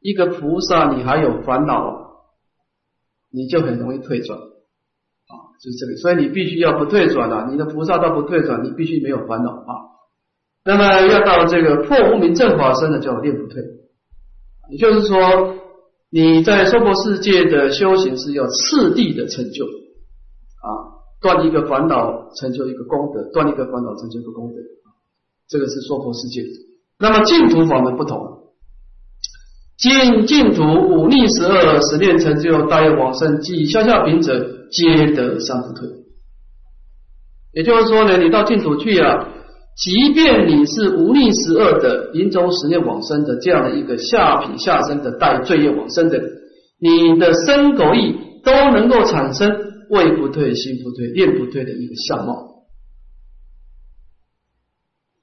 [0.00, 2.04] 一个菩萨，你还有烦恼。
[3.28, 9.92] 你就很容易退转啊，就是这个，所以你必须要不退转啊，你的菩萨道不退转，你必须没有烦恼啊。
[10.64, 13.62] 那么要到这个破无明正法身的叫念不退，
[14.70, 15.54] 也就是说
[16.16, 24.54] 你在娑婆世界的修行是要次第的成就啊，断一个烦恼成就一个功德，断一个烦恼成就一个功德，
[25.46, 26.42] 这个是娑婆世界。
[26.98, 28.46] 那么净土法门不同。
[29.76, 35.86] 净净土五逆十二十念成就大业往生即消下品者，皆得三不退。
[37.52, 39.28] 也就是说呢，你到净土去啊，
[39.76, 46.18] 即便你是无逆十二的临终十念往生的这样的一个下品下生的带罪业往生的，
[46.80, 49.54] 你的身口意都能够产生
[49.90, 52.64] 位不退、心不退、念不退的一个相貌。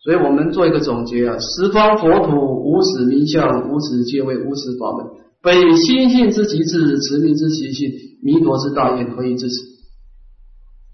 [0.04, 5.08] 所以我们做一个总结啊，十方佛土无始名相，无始皆为无始法门，
[5.42, 7.90] 北心性之极致，持名之习性，
[8.22, 9.73] 弥陀之大愿，何以至此？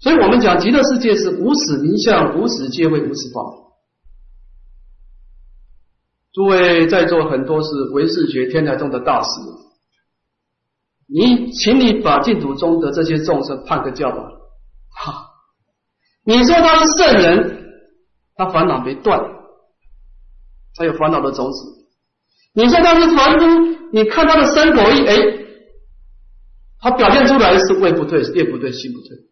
[0.00, 3.40] 所以我们讲极乐世界是无始名相，无始皆为无始法。
[6.32, 9.28] 诸位在座很多是唯识学天台宗的大师，
[11.06, 14.18] 你请你把净土中的这些众生判个教吧。
[14.90, 15.26] 哈，
[16.24, 17.56] 你说他是圣人。
[18.36, 19.20] 他烦恼没断，
[20.74, 21.58] 他有烦恼的种子。
[22.54, 23.44] 你说他是凡夫，
[23.92, 25.14] 你看他的身口意，哎，
[26.80, 29.29] 他表现出来是位不对，业不对，心不对。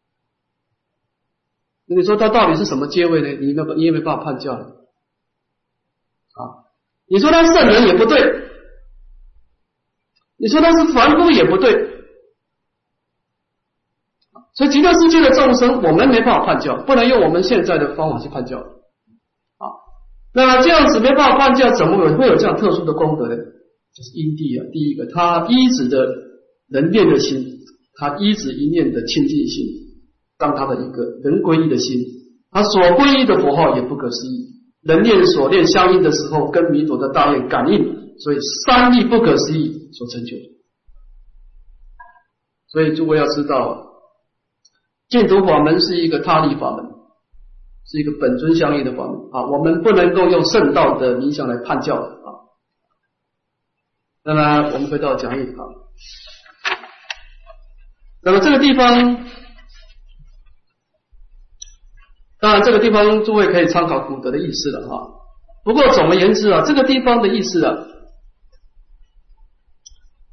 [1.88, 3.29] 你说他到底是什么阶位呢？
[3.40, 4.66] 你没你也没办法判教啊。
[7.07, 8.20] 你说他圣人也不对，
[10.37, 11.96] 你说他是凡夫也不对。
[14.55, 19.64] 所以极乐世界的众生，我们没办法判教，不能用我们现在的方法去判教啊。
[20.35, 23.37] 那这样子没办法判教，怎么会有这样特殊的功德呢？
[23.37, 26.07] 就是因地啊，第一个，他依止的
[26.68, 27.61] 能念的心，
[27.94, 29.64] 他依止一念的清净心，
[30.38, 31.98] 当他的一个人归依的心，
[32.51, 34.48] 他所归依的佛号也不可思议，
[34.83, 40.37] 人念所念相应的时候，跟弥陀的大愿感应，所以三力不可思议所成就。
[42.68, 43.85] 所以诸位要知道，
[45.09, 46.87] 净土法门是一个他力法门。
[47.90, 52.29] 是一个本尊相应的法门啊，我们不能够用圣道的名相来判教的啊。
[54.22, 55.64] 那么我们回到讲义啊，
[58.22, 59.24] 那么这个地方，
[62.40, 65.09] 当然这个地方诸位可以参考古德的意思了哈。
[65.64, 67.77] 不过总而言之啊，这个地方的意思啊，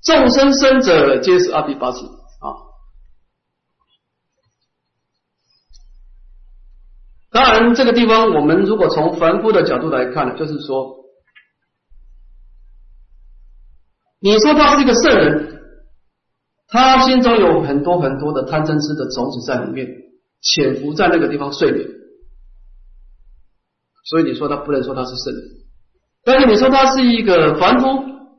[0.04, 2.06] 众生生者皆是阿毗跋致。
[7.32, 10.96] 当然，这个地方我们如果从凡夫的角度来看，就是说，
[14.22, 15.62] 你说他是一个圣人，
[16.70, 19.86] 他心中有很多很多的贪嗔痴的种子在里面，
[20.46, 21.88] 潜伏在那个地方睡眠，
[24.06, 25.44] 所以你说他不能说他是圣人。
[26.24, 27.86] 但是你说他是一个凡夫，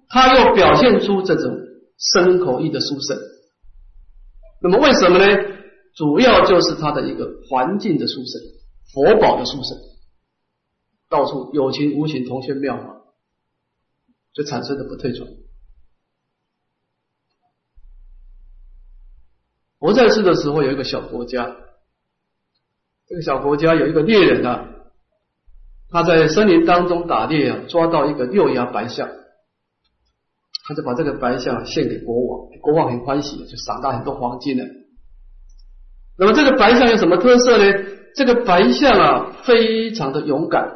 [0.08, 1.58] 他又表现出这种
[1.98, 3.18] 身口意的殊胜，
[4.62, 5.24] 那么为什么呢？
[5.94, 8.40] 主要就是他的一个环境的殊胜。
[8.92, 9.76] 佛宝的殊胜，
[11.08, 13.02] 到处有情无情同宣妙法，
[14.32, 15.28] 就产生的不退转。
[19.80, 21.56] 佛在世的时候有一个小国家，
[23.08, 24.66] 这个小国家有一个猎人啊，
[25.90, 29.08] 他在森林当中打猎啊，抓到一个六牙白象，
[30.66, 34.64] 他就把这个白象献给国王，国王很欢喜，就赏他很多黄金了。
[36.18, 37.64] 那么这个白象有什么特色呢？
[38.16, 40.66] 这个白象啊，非常的勇敢，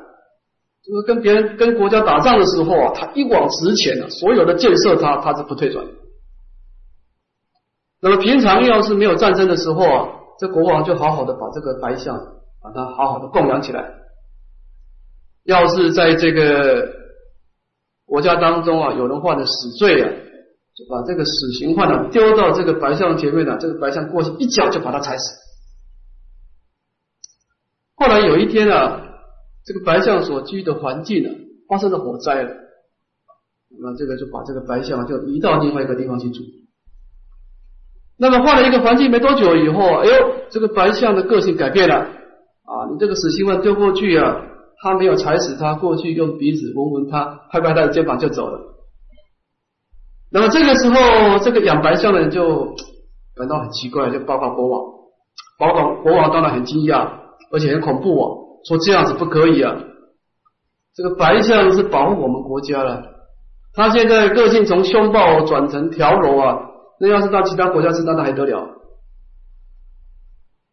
[0.85, 5.85] 就是跟别人跟国家打仗的时候啊，他一往直前啊，所有的箭射他，他是不退转。
[8.03, 10.09] 那么平常要是没有战争的时候啊，
[10.41, 12.17] 这国王就好好的把这个白象
[12.63, 13.93] 把它好好的供养起来。
[15.45, 16.89] 要是在这个
[18.07, 20.09] 国家当中啊，有人犯了死罪啊，
[20.75, 25.37] 就把这个死刑犯呢丢到这个白象前面呢，这个白象过去一脚就把他踩死。
[27.97, 29.03] 后来有一天啊，
[29.67, 31.29] 这个白象所居的环境呢
[31.69, 32.51] 发生了火灾了，
[33.79, 36.41] 那这个就把这个白象就移到另外一个地方去住。
[38.21, 40.13] 那么换了一个环境没多久以后，哎呦，
[40.51, 42.87] 这个白象的个性改变了啊！
[42.93, 44.37] 你这个死刑犯丢过去啊，
[44.83, 48.61] 他没有踩死他，过去用鼻子闻闻他，拍拍他的肩膀就走了。
[50.31, 52.77] 那么这个时候，这个养白象的人就
[53.35, 54.83] 感到很奇怪，就报告国王，
[55.59, 57.09] 报告国王当然很惊讶，
[57.51, 58.29] 而且很恐怖啊，
[58.69, 59.77] 说这样子不可以啊！
[60.95, 63.03] 这个白象是保护我们国家的，
[63.73, 66.59] 他现在个性从凶暴转成调柔啊，
[67.01, 68.69] 那要是到其他国家身上，那还得了？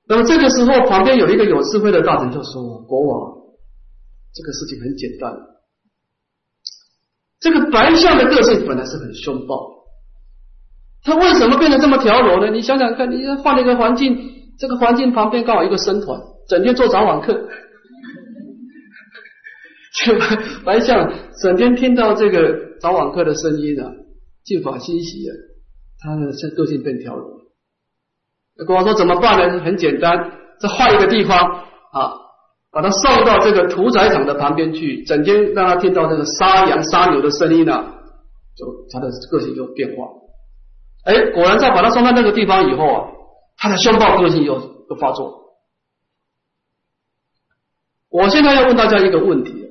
[0.10, 3.34] 那么这个时候，旁边有一个有智慧的大臣就说：“国王，
[4.34, 5.34] 这个事情很简单。”
[7.40, 9.86] 这个白象的个性本来是很凶暴，
[11.04, 12.52] 他为什么变得这么调柔呢？
[12.52, 14.18] 你想想看，你换了一个环境，
[14.58, 16.20] 这个环境旁边刚好一个僧团，
[16.50, 17.48] 整天做早晚课，
[19.94, 20.20] 这个
[20.66, 23.92] 白象整天听到这个早晚课的声音啊，
[24.44, 25.32] 净法欣喜啊，
[26.00, 27.42] 他的这个性变调柔。
[28.66, 29.60] 国王说怎么办呢？
[29.64, 31.38] 很简单，再换一个地方
[31.92, 32.24] 啊。
[32.70, 37.94] 把他送到这个屠宰场的旁边去，整天让他听到这个杀羊杀牛的声音呢，
[38.56, 40.06] 就他的个性就变化。
[41.06, 43.08] 哎，果然在把他送到那个地方以后啊，
[43.56, 44.56] 他的凶暴个性又
[44.90, 45.56] 又发作。
[48.10, 49.70] 我现在要问大家一个问题，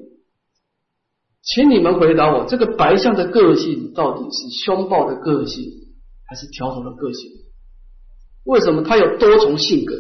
[1.42, 5.64] 请你们回答我：这个白象的个性到底是凶暴的个性，
[6.26, 7.30] 还是调和的个性？
[8.44, 9.94] 为什么他有多重性格？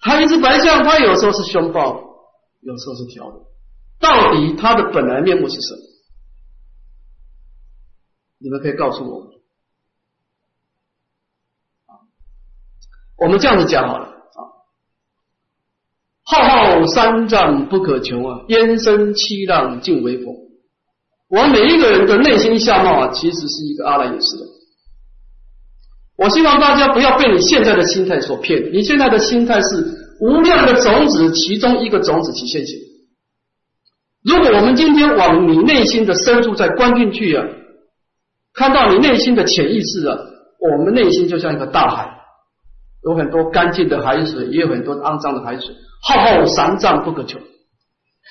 [0.00, 2.00] 他一只白象，他有时候是凶暴，
[2.60, 3.46] 有时候是调柔。
[3.98, 5.80] 到底他的本来面目是什么？
[8.38, 9.32] 你们可以告诉我。
[13.16, 14.40] 我们这样子讲好了啊。
[16.22, 20.34] 浩浩三藏不可求啊，烟生七浪尽为佛。
[21.28, 24.44] 我们每一个人的内心相貌啊，其实是一个阿赖耶识的。
[26.16, 28.70] 我希望大家不要被你现在的心态所骗。
[28.72, 29.66] 你现在的心态是
[30.20, 32.78] 无量的种子其中一个种子其现行。
[34.24, 37.44] 如果我们今天往你内心的深处再关进去啊，
[38.54, 40.16] 看到你内心的潜意识啊，
[40.58, 42.08] 我们内心就像一个大海，
[43.04, 47.38] 有很多干净的海水，也有很多肮脏的海水，浩浩三藏不可求。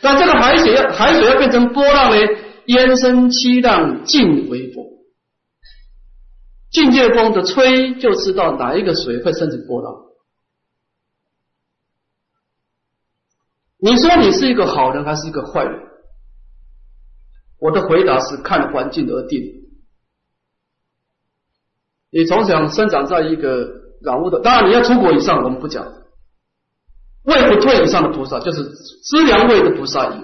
[0.02, 2.18] 但这个海水要海水要变成波浪呢，
[2.66, 4.95] 烟生七浪尽为佛。
[6.76, 9.96] 境界风的吹，就知道哪一个水会生成波浪。
[13.78, 15.80] 你说你是一个好人还是一个坏人？
[17.60, 19.40] 我的回答是看环境而定。
[22.12, 23.70] 你从小生长在一个
[24.02, 25.86] 染污的，当然你要出国以上，我们不讲。
[27.24, 30.22] 位不退以上的菩萨，就是资粮位的菩萨也，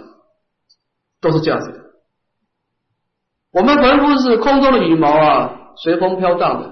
[1.22, 1.80] 都是这样子的。
[3.52, 5.61] 我们凡夫是空中的羽毛啊。
[5.78, 6.72] 随风飘荡的，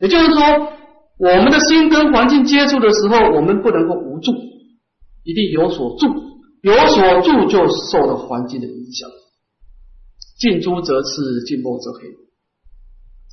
[0.00, 0.72] 也就是说，
[1.18, 4.32] 我们的心跟环境接触的时候，我们不能够无助，
[5.24, 6.06] 一定有所助，
[6.62, 9.08] 有所助就受到环境的影响。
[10.38, 12.00] 近朱则赤，近墨则黑。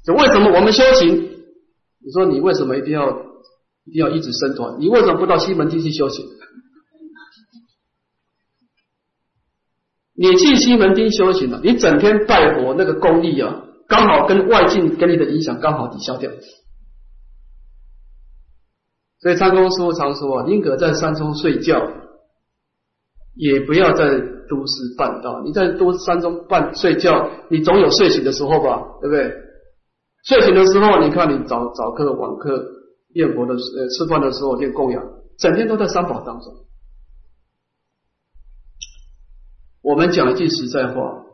[0.05, 1.15] 就为什么我们修行？
[2.05, 3.09] 你说你为什么一定要
[3.85, 4.79] 一定要一直生团？
[4.79, 6.25] 你为什么不到西门町去修行？
[10.15, 16.29] 你去西门町修行了，你整天拜佛那个功力啊，刚好跟外境给你的影响刚好抵消掉。
[19.21, 21.81] 所以参公师傅常说啊，宁可在山中睡觉，
[23.35, 25.41] 也不要在都市办道。
[25.43, 29.33] 你在都山中办睡觉，你总有睡醒的时候吧，对不对？
[30.25, 32.63] 睡醒的时候，你看你早早课晚课
[33.15, 35.03] 念佛的呃吃饭的时候念供养，
[35.39, 36.53] 整天都在三宝当中。
[39.83, 41.25] 我们讲一句实在话，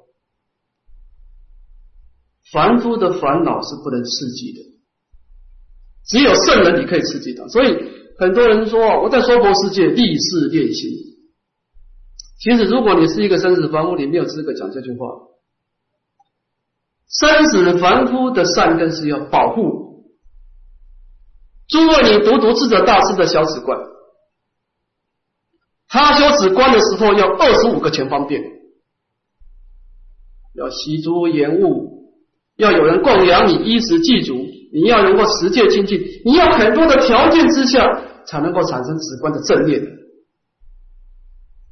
[2.52, 4.60] 凡夫的烦恼是不能刺激的，
[6.08, 7.48] 只有圣人你可以刺激他。
[7.48, 7.68] 所以
[8.18, 10.90] 很多人说我在娑婆世界立誓练心，
[12.40, 15.06] 其实如果你是一个生死凡夫，你没有资格讲这句话。
[17.08, 20.06] 生死凡夫的善根是要保护。
[21.68, 23.80] 诸位，你读读智者大师的小史观。
[25.92, 28.44] 他修止观的时候要二十五个前方便，
[30.54, 32.14] 要习诸言物，
[32.58, 34.36] 要有人供养你衣食祭足，
[34.72, 39.82] 你要能够持戒清净，你要很多的条件之下才能够产生止观的正念。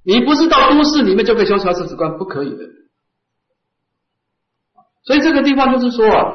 [0.04, 2.64] 你不是到都市里面就可以修小止观，不可以的。
[5.04, 6.34] 所以这个地方就是说啊，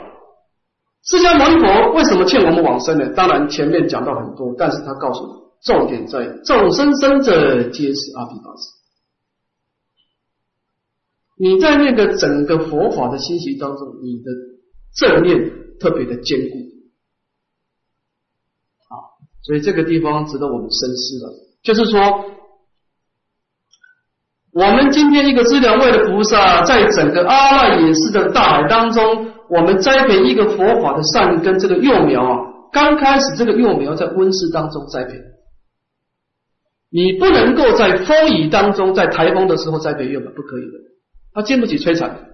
[1.02, 3.08] 释迦牟尼佛为什么劝我们往生呢？
[3.16, 5.41] 当然前面讲到很多，但是他告诉你。
[5.64, 8.82] 重点在众生生者皆是阿毗达斯。
[11.38, 14.30] 你在那个整个佛法的信息当中，你的
[14.94, 15.50] 正念
[15.80, 16.56] 特别的坚固。
[18.88, 18.94] 啊，
[19.42, 21.32] 所以这个地方值得我们深思了。
[21.62, 22.30] 就是说，
[24.52, 32.38] 我们今天一个资粮位的菩萨，在整个阿赖耶识的大海当中，我们栽培一个佛法的善根，这个幼苗啊，
[32.72, 35.14] 刚开始这个幼苗在温室当中栽培。
[36.94, 40.72] 你不能够在风雨当中，在台风的时候栽培幼苗，不可以的，
[41.32, 42.28] 它经不起摧残。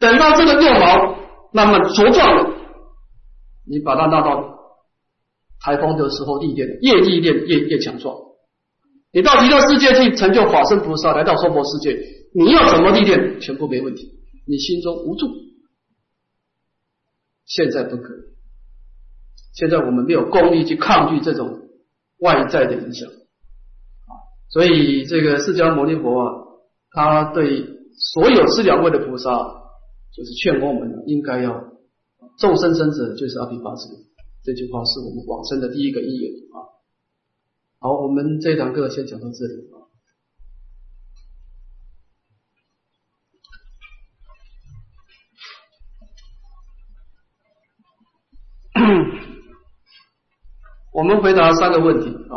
[0.00, 1.16] 等到这个幼苗
[1.52, 2.54] 慢慢茁壮了，
[3.64, 4.58] 你把它拿到
[5.60, 8.16] 台风的时候历练，越历练越越强壮。
[9.12, 11.96] 你到极乐世界去成就法身菩萨，来到娑婆世界，
[12.34, 14.10] 你要怎么历练，全部没问题。
[14.44, 15.28] 你心中无助，
[17.46, 18.18] 现在不可以。
[19.54, 21.67] 现在我们没有功力去抗拒这种。
[22.18, 23.08] 外在的影响。
[23.08, 24.12] 啊，
[24.48, 26.32] 所以这个释迦牟尼佛啊，
[26.90, 27.66] 他对
[28.14, 29.30] 所有四两位的菩萨，
[30.12, 31.72] 就是劝我们应该要
[32.38, 33.80] 众生生者就是阿弥陀佛，
[34.42, 36.56] 这句话是我们往生的第一个意愿啊。
[37.80, 39.78] 好，我们这堂课先讲到这里啊。
[50.98, 52.34] 我们回答三个问题啊。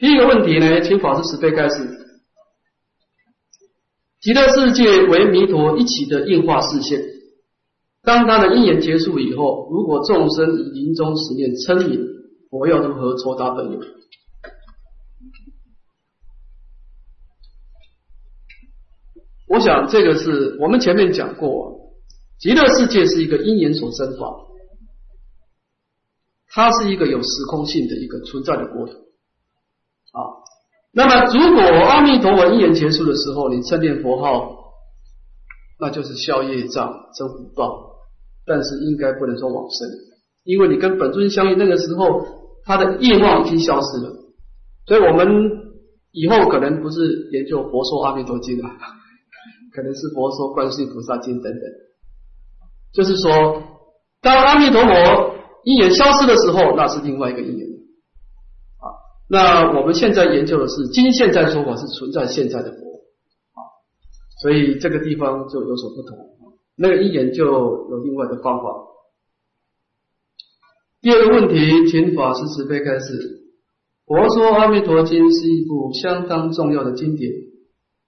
[0.00, 1.88] 第一个问题呢，请法师慈悲开示：
[4.20, 7.00] 极乐世界为弥陀一起的应化视线，
[8.02, 12.00] 当他的因缘结束以后，如果众生以临终时念称名，
[12.50, 13.78] 佛要如何酬答本有？
[19.46, 21.92] 我想这个是我们前面讲过，
[22.40, 24.47] 极乐世界是一个因缘所生法。
[26.58, 30.18] 它是一个有时空性的一个存在的国土啊。
[30.92, 34.56] 那么，如果阿弥陀佛一言结束的时候，你称念佛号，
[35.78, 37.62] 那就是消业障、增福报。
[38.44, 39.88] 但是，应该不能说往生，
[40.42, 42.26] 因为你跟本尊相遇那个时候，
[42.64, 44.10] 他的业望已经消失了。
[44.88, 45.28] 所以我们
[46.10, 48.68] 以后可能不是研究佛说阿弥陀经了，
[49.72, 51.62] 可能是佛说观世音菩萨经等等。
[52.92, 53.62] 就是说，
[54.20, 55.37] 当阿弥陀佛。
[55.64, 57.68] 因缘消失的时候，那是另外一个因缘
[58.78, 58.86] 啊。
[59.28, 63.60] 那我们现在研究的是今现在说法是存在现在的佛啊，
[64.42, 66.18] 所以这个地方就有所不同。
[66.76, 68.64] 那个因缘就有另外的方法。
[71.00, 73.42] 第二个问题，请法师慈悲开示。
[74.06, 77.30] 佛说《阿弥陀经》是一部相当重要的经典，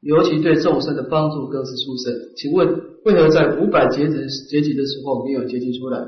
[0.01, 2.15] 尤其对众生的帮助更是殊胜。
[2.37, 2.69] 请问
[3.05, 6.01] 为何在五百劫子劫集的时候没有结集出来？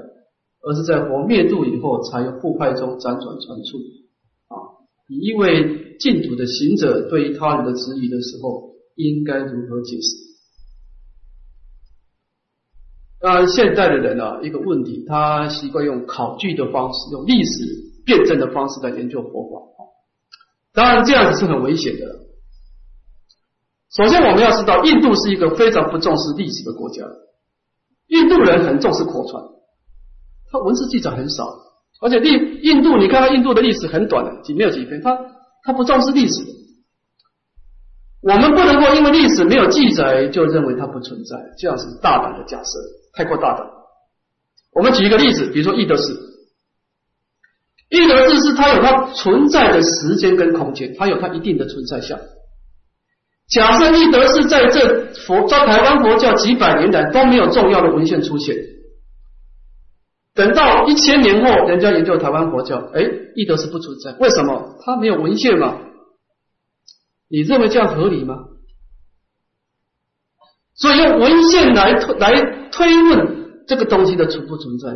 [0.62, 3.78] 而是在佛灭度以后，才由互派中辗转传出。
[4.48, 4.54] 啊，
[5.08, 10.16] 一位净土的行者对于他人的质疑的时候，应该如何解释？
[13.20, 17.64] 当然，现代的人啊，一个问题，他习惯用考据的方式，用历史
[18.04, 19.62] 辩证的方式来研究佛法。
[20.72, 22.20] 当然，这样子是很危险的。
[23.94, 27.04] 首先，我们要知道，印度是一个非常不重视历史的国家，
[28.08, 29.51] 印度人很重视口传。
[30.52, 31.48] 他文字记载很少，
[32.02, 35.18] 而且历印度，你看看印度的历史很短的，几没有几篇，他
[35.64, 36.34] 他不重视历史。
[38.20, 42.78] 我们不能够因为历史没有记载就认为它不存在，这样是大胆的假设，
[43.14, 43.66] 太过大胆。
[44.74, 46.20] 我们举一个例子，比如说易德寺，
[47.88, 52.20] 易德寺是它有它存在的时间跟空间，它有它一定的存在相。
[53.48, 58.54] 假设易德寺在这佛在台湾佛教几百年来都没有重要的文献出现。
[60.34, 63.02] 等到一千年后，人家研究台湾佛教，哎，
[63.34, 64.78] 义德是不存在，为什么？
[64.80, 65.76] 他没有文献嘛？
[67.28, 68.46] 你认为这样合理吗？
[70.74, 74.88] 所以用文献来推来推论这个东西的存不存在，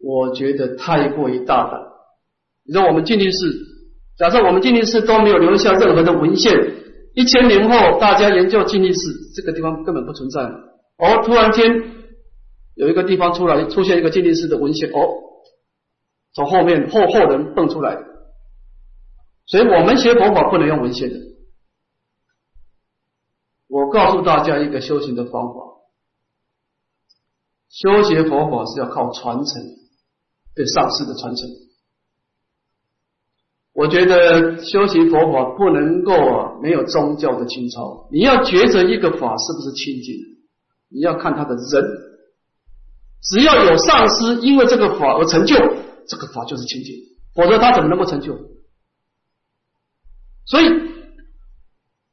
[0.00, 1.80] 我觉得太过于大胆。
[2.66, 3.54] 你说我们静力寺，
[4.18, 6.52] 假设我们静力寺都没有留下任何的文献，
[7.14, 8.98] 一千年后大家研究静力寺，
[9.36, 10.40] 这个地方根本不存在，
[10.98, 11.94] 而突然间。
[12.74, 14.98] 有一个地方出来出现一个鉴定师的文献哦，
[16.34, 17.96] 从后面后后人蹦出来，
[19.46, 21.16] 所以我们学佛法不能用文献的。
[23.68, 25.60] 我告诉大家一个修行的方法，
[27.68, 29.62] 修学佛法是要靠传承，
[30.54, 31.48] 对上师的传承。
[33.72, 40.14] 我觉得修行佛法不能够啊没有宗教的情操，你要觉着一个法是不是清净，
[40.88, 42.03] 你要看他的人。
[43.24, 45.56] 只要有上师因为这个法而成就，
[46.06, 46.94] 这个法就是清净，
[47.34, 48.36] 否则他怎么能够成就？
[50.46, 50.64] 所以，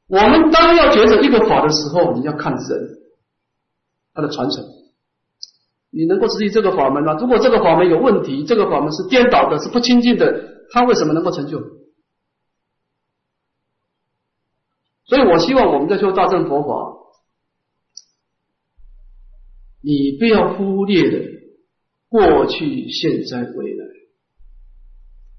[0.08, 2.98] 我们当要觉得一个法的时候，你要看人
[4.14, 4.64] 他的传承。
[5.94, 7.12] 你能够持续这个法门吗？
[7.20, 11.60] 如果这个法门有问题，这个法门是颠倒的，是不清净的，他为什么能够成就？
[15.04, 17.01] 所以我希望我们在修大乘佛法，
[19.82, 21.18] 你不要忽略了
[22.08, 23.84] 过去、现在、未来。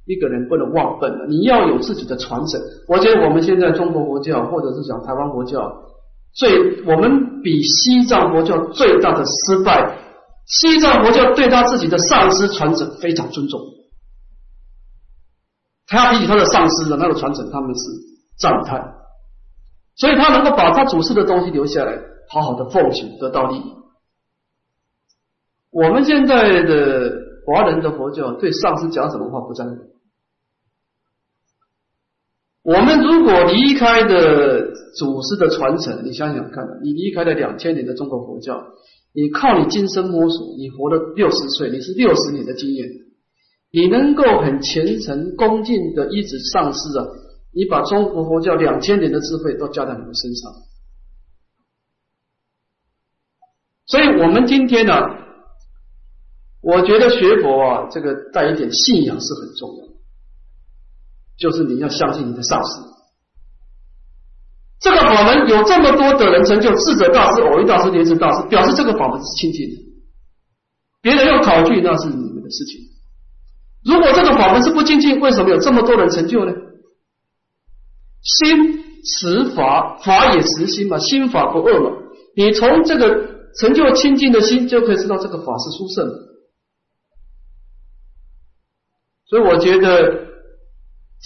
[0.06, 2.60] 一个人不能忘本了，你要有自己的传承。
[2.90, 5.74] 我觉得我们现在中国佛教，或者是讲台湾佛教，
[6.34, 9.98] 最我们比西藏佛教最大的失败。
[10.46, 13.62] 西藏佛教对他自己的上师传承非常尊重，
[15.88, 17.82] 他要比起他的上师的那个传承，他们是
[18.38, 18.94] 赞叹，
[19.96, 23.83] 所以他能够把他祖师的东西留下来，好好的奉行，得到利益。
[25.74, 27.12] 我们现在的
[27.46, 29.72] 华人的佛教对上师讲什么话不在乎。
[32.62, 38.64] 我们如果离开的祖师的传承，你想想看，你离开了两千年的中国佛教。
[39.16, 42.90] 你靠你今生摸索，你活了六十岁，你是六十年的经验，
[43.72, 47.06] 你能够很虔诚恭敬的一直上师啊，
[47.54, 50.52] 你把中国佛教两千年的智慧都加在你的身上。
[53.86, 54.94] 所以，我们今天呢，
[56.64, 59.94] 我觉得学佛啊，这个带一点信仰是很重要的，
[61.38, 62.80] 就是你要相信你的上师。
[64.80, 69.76] 这个法门有这么多的人成就，智者大师、偶遇大师、莲池大师，表示这个法门是清净的。
[71.02, 72.80] 别人要考据，那是你们的事情。
[73.84, 76.54] 如果这个法门是不清净，为什么有这么多人成就呢？
[78.22, 81.92] 心持法，法也持心嘛，心法不二嘛。
[82.38, 86.23] 你从这个成就清净的心，就可以知道这个法是殊胜的。
[89.34, 90.32] 所以我觉得。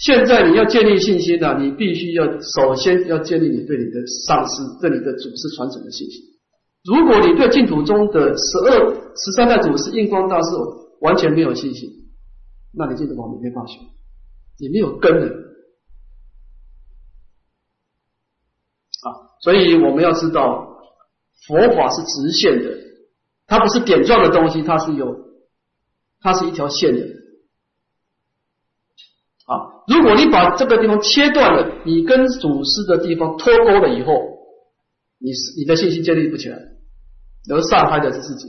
[0.00, 6.22] 现在你要建立信心呢，你必须要首先要建立你对你的上师、对你的祖师传承的信心。
[6.84, 10.50] 如果你对净土中的十二、十三代祖师印光大师
[11.00, 11.90] 完全没有信心，
[12.72, 13.80] 那你净土法门没法学，
[14.60, 15.26] 你没有根的
[19.02, 19.10] 啊。
[19.42, 20.78] 所以我们要知道，
[21.48, 22.70] 佛法是直线的，
[23.48, 25.12] 它不是点状的东西，它是有，
[26.20, 27.18] 它是一条线的。
[29.88, 34.12] 如果你把这个地方切断了，你跟祖师的地方脱钩了以后，
[35.18, 36.58] 你是你的信心建立不起来，
[37.50, 38.48] 而伤害的是自己。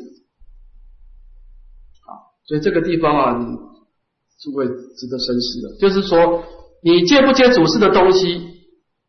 [2.04, 2.12] 啊，
[2.46, 3.56] 所以这个地方啊，你
[4.42, 6.44] 诸位值得深思的，就是说
[6.84, 8.42] 你接不接祖师的东西，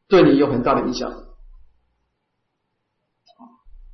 [0.09, 1.13] 对你有很大的影响。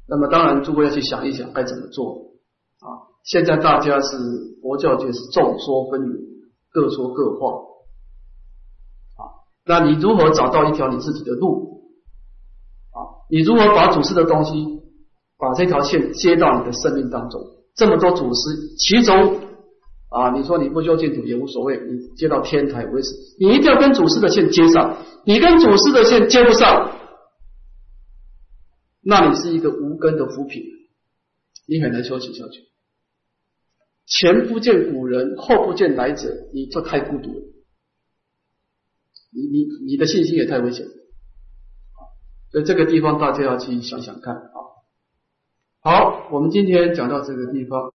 [0.08, 2.36] 那么当然，诸位要去想一想该怎么做。
[2.80, 4.16] 啊，现在大家是
[4.60, 6.20] 佛教界是众说纷纭，
[6.70, 7.75] 各说各话。
[9.66, 11.82] 那你如何找到一条你自己的路
[12.92, 13.26] 啊？
[13.28, 14.52] 你如何把祖师的东西，
[15.38, 17.42] 把这条线接到你的生命当中？
[17.74, 18.40] 这么多祖师，
[18.78, 19.40] 其中
[20.08, 23.10] 啊，你说你不修净土也无所谓，你接到天台为止，
[23.40, 24.98] 你一定要跟祖师的线接上。
[25.24, 26.92] 你跟祖师的线接不上，
[29.02, 30.62] 那你是一个无根的浮萍，
[31.66, 32.62] 你很难修行下去。
[34.06, 37.55] 前不见古人，后不见来者，你就太孤独了。
[39.36, 40.92] 你你你的信心也太危险了，
[42.50, 44.56] 所以这个地方大家要去想想看啊。
[45.80, 47.78] 好，我们今天讲到这个地方。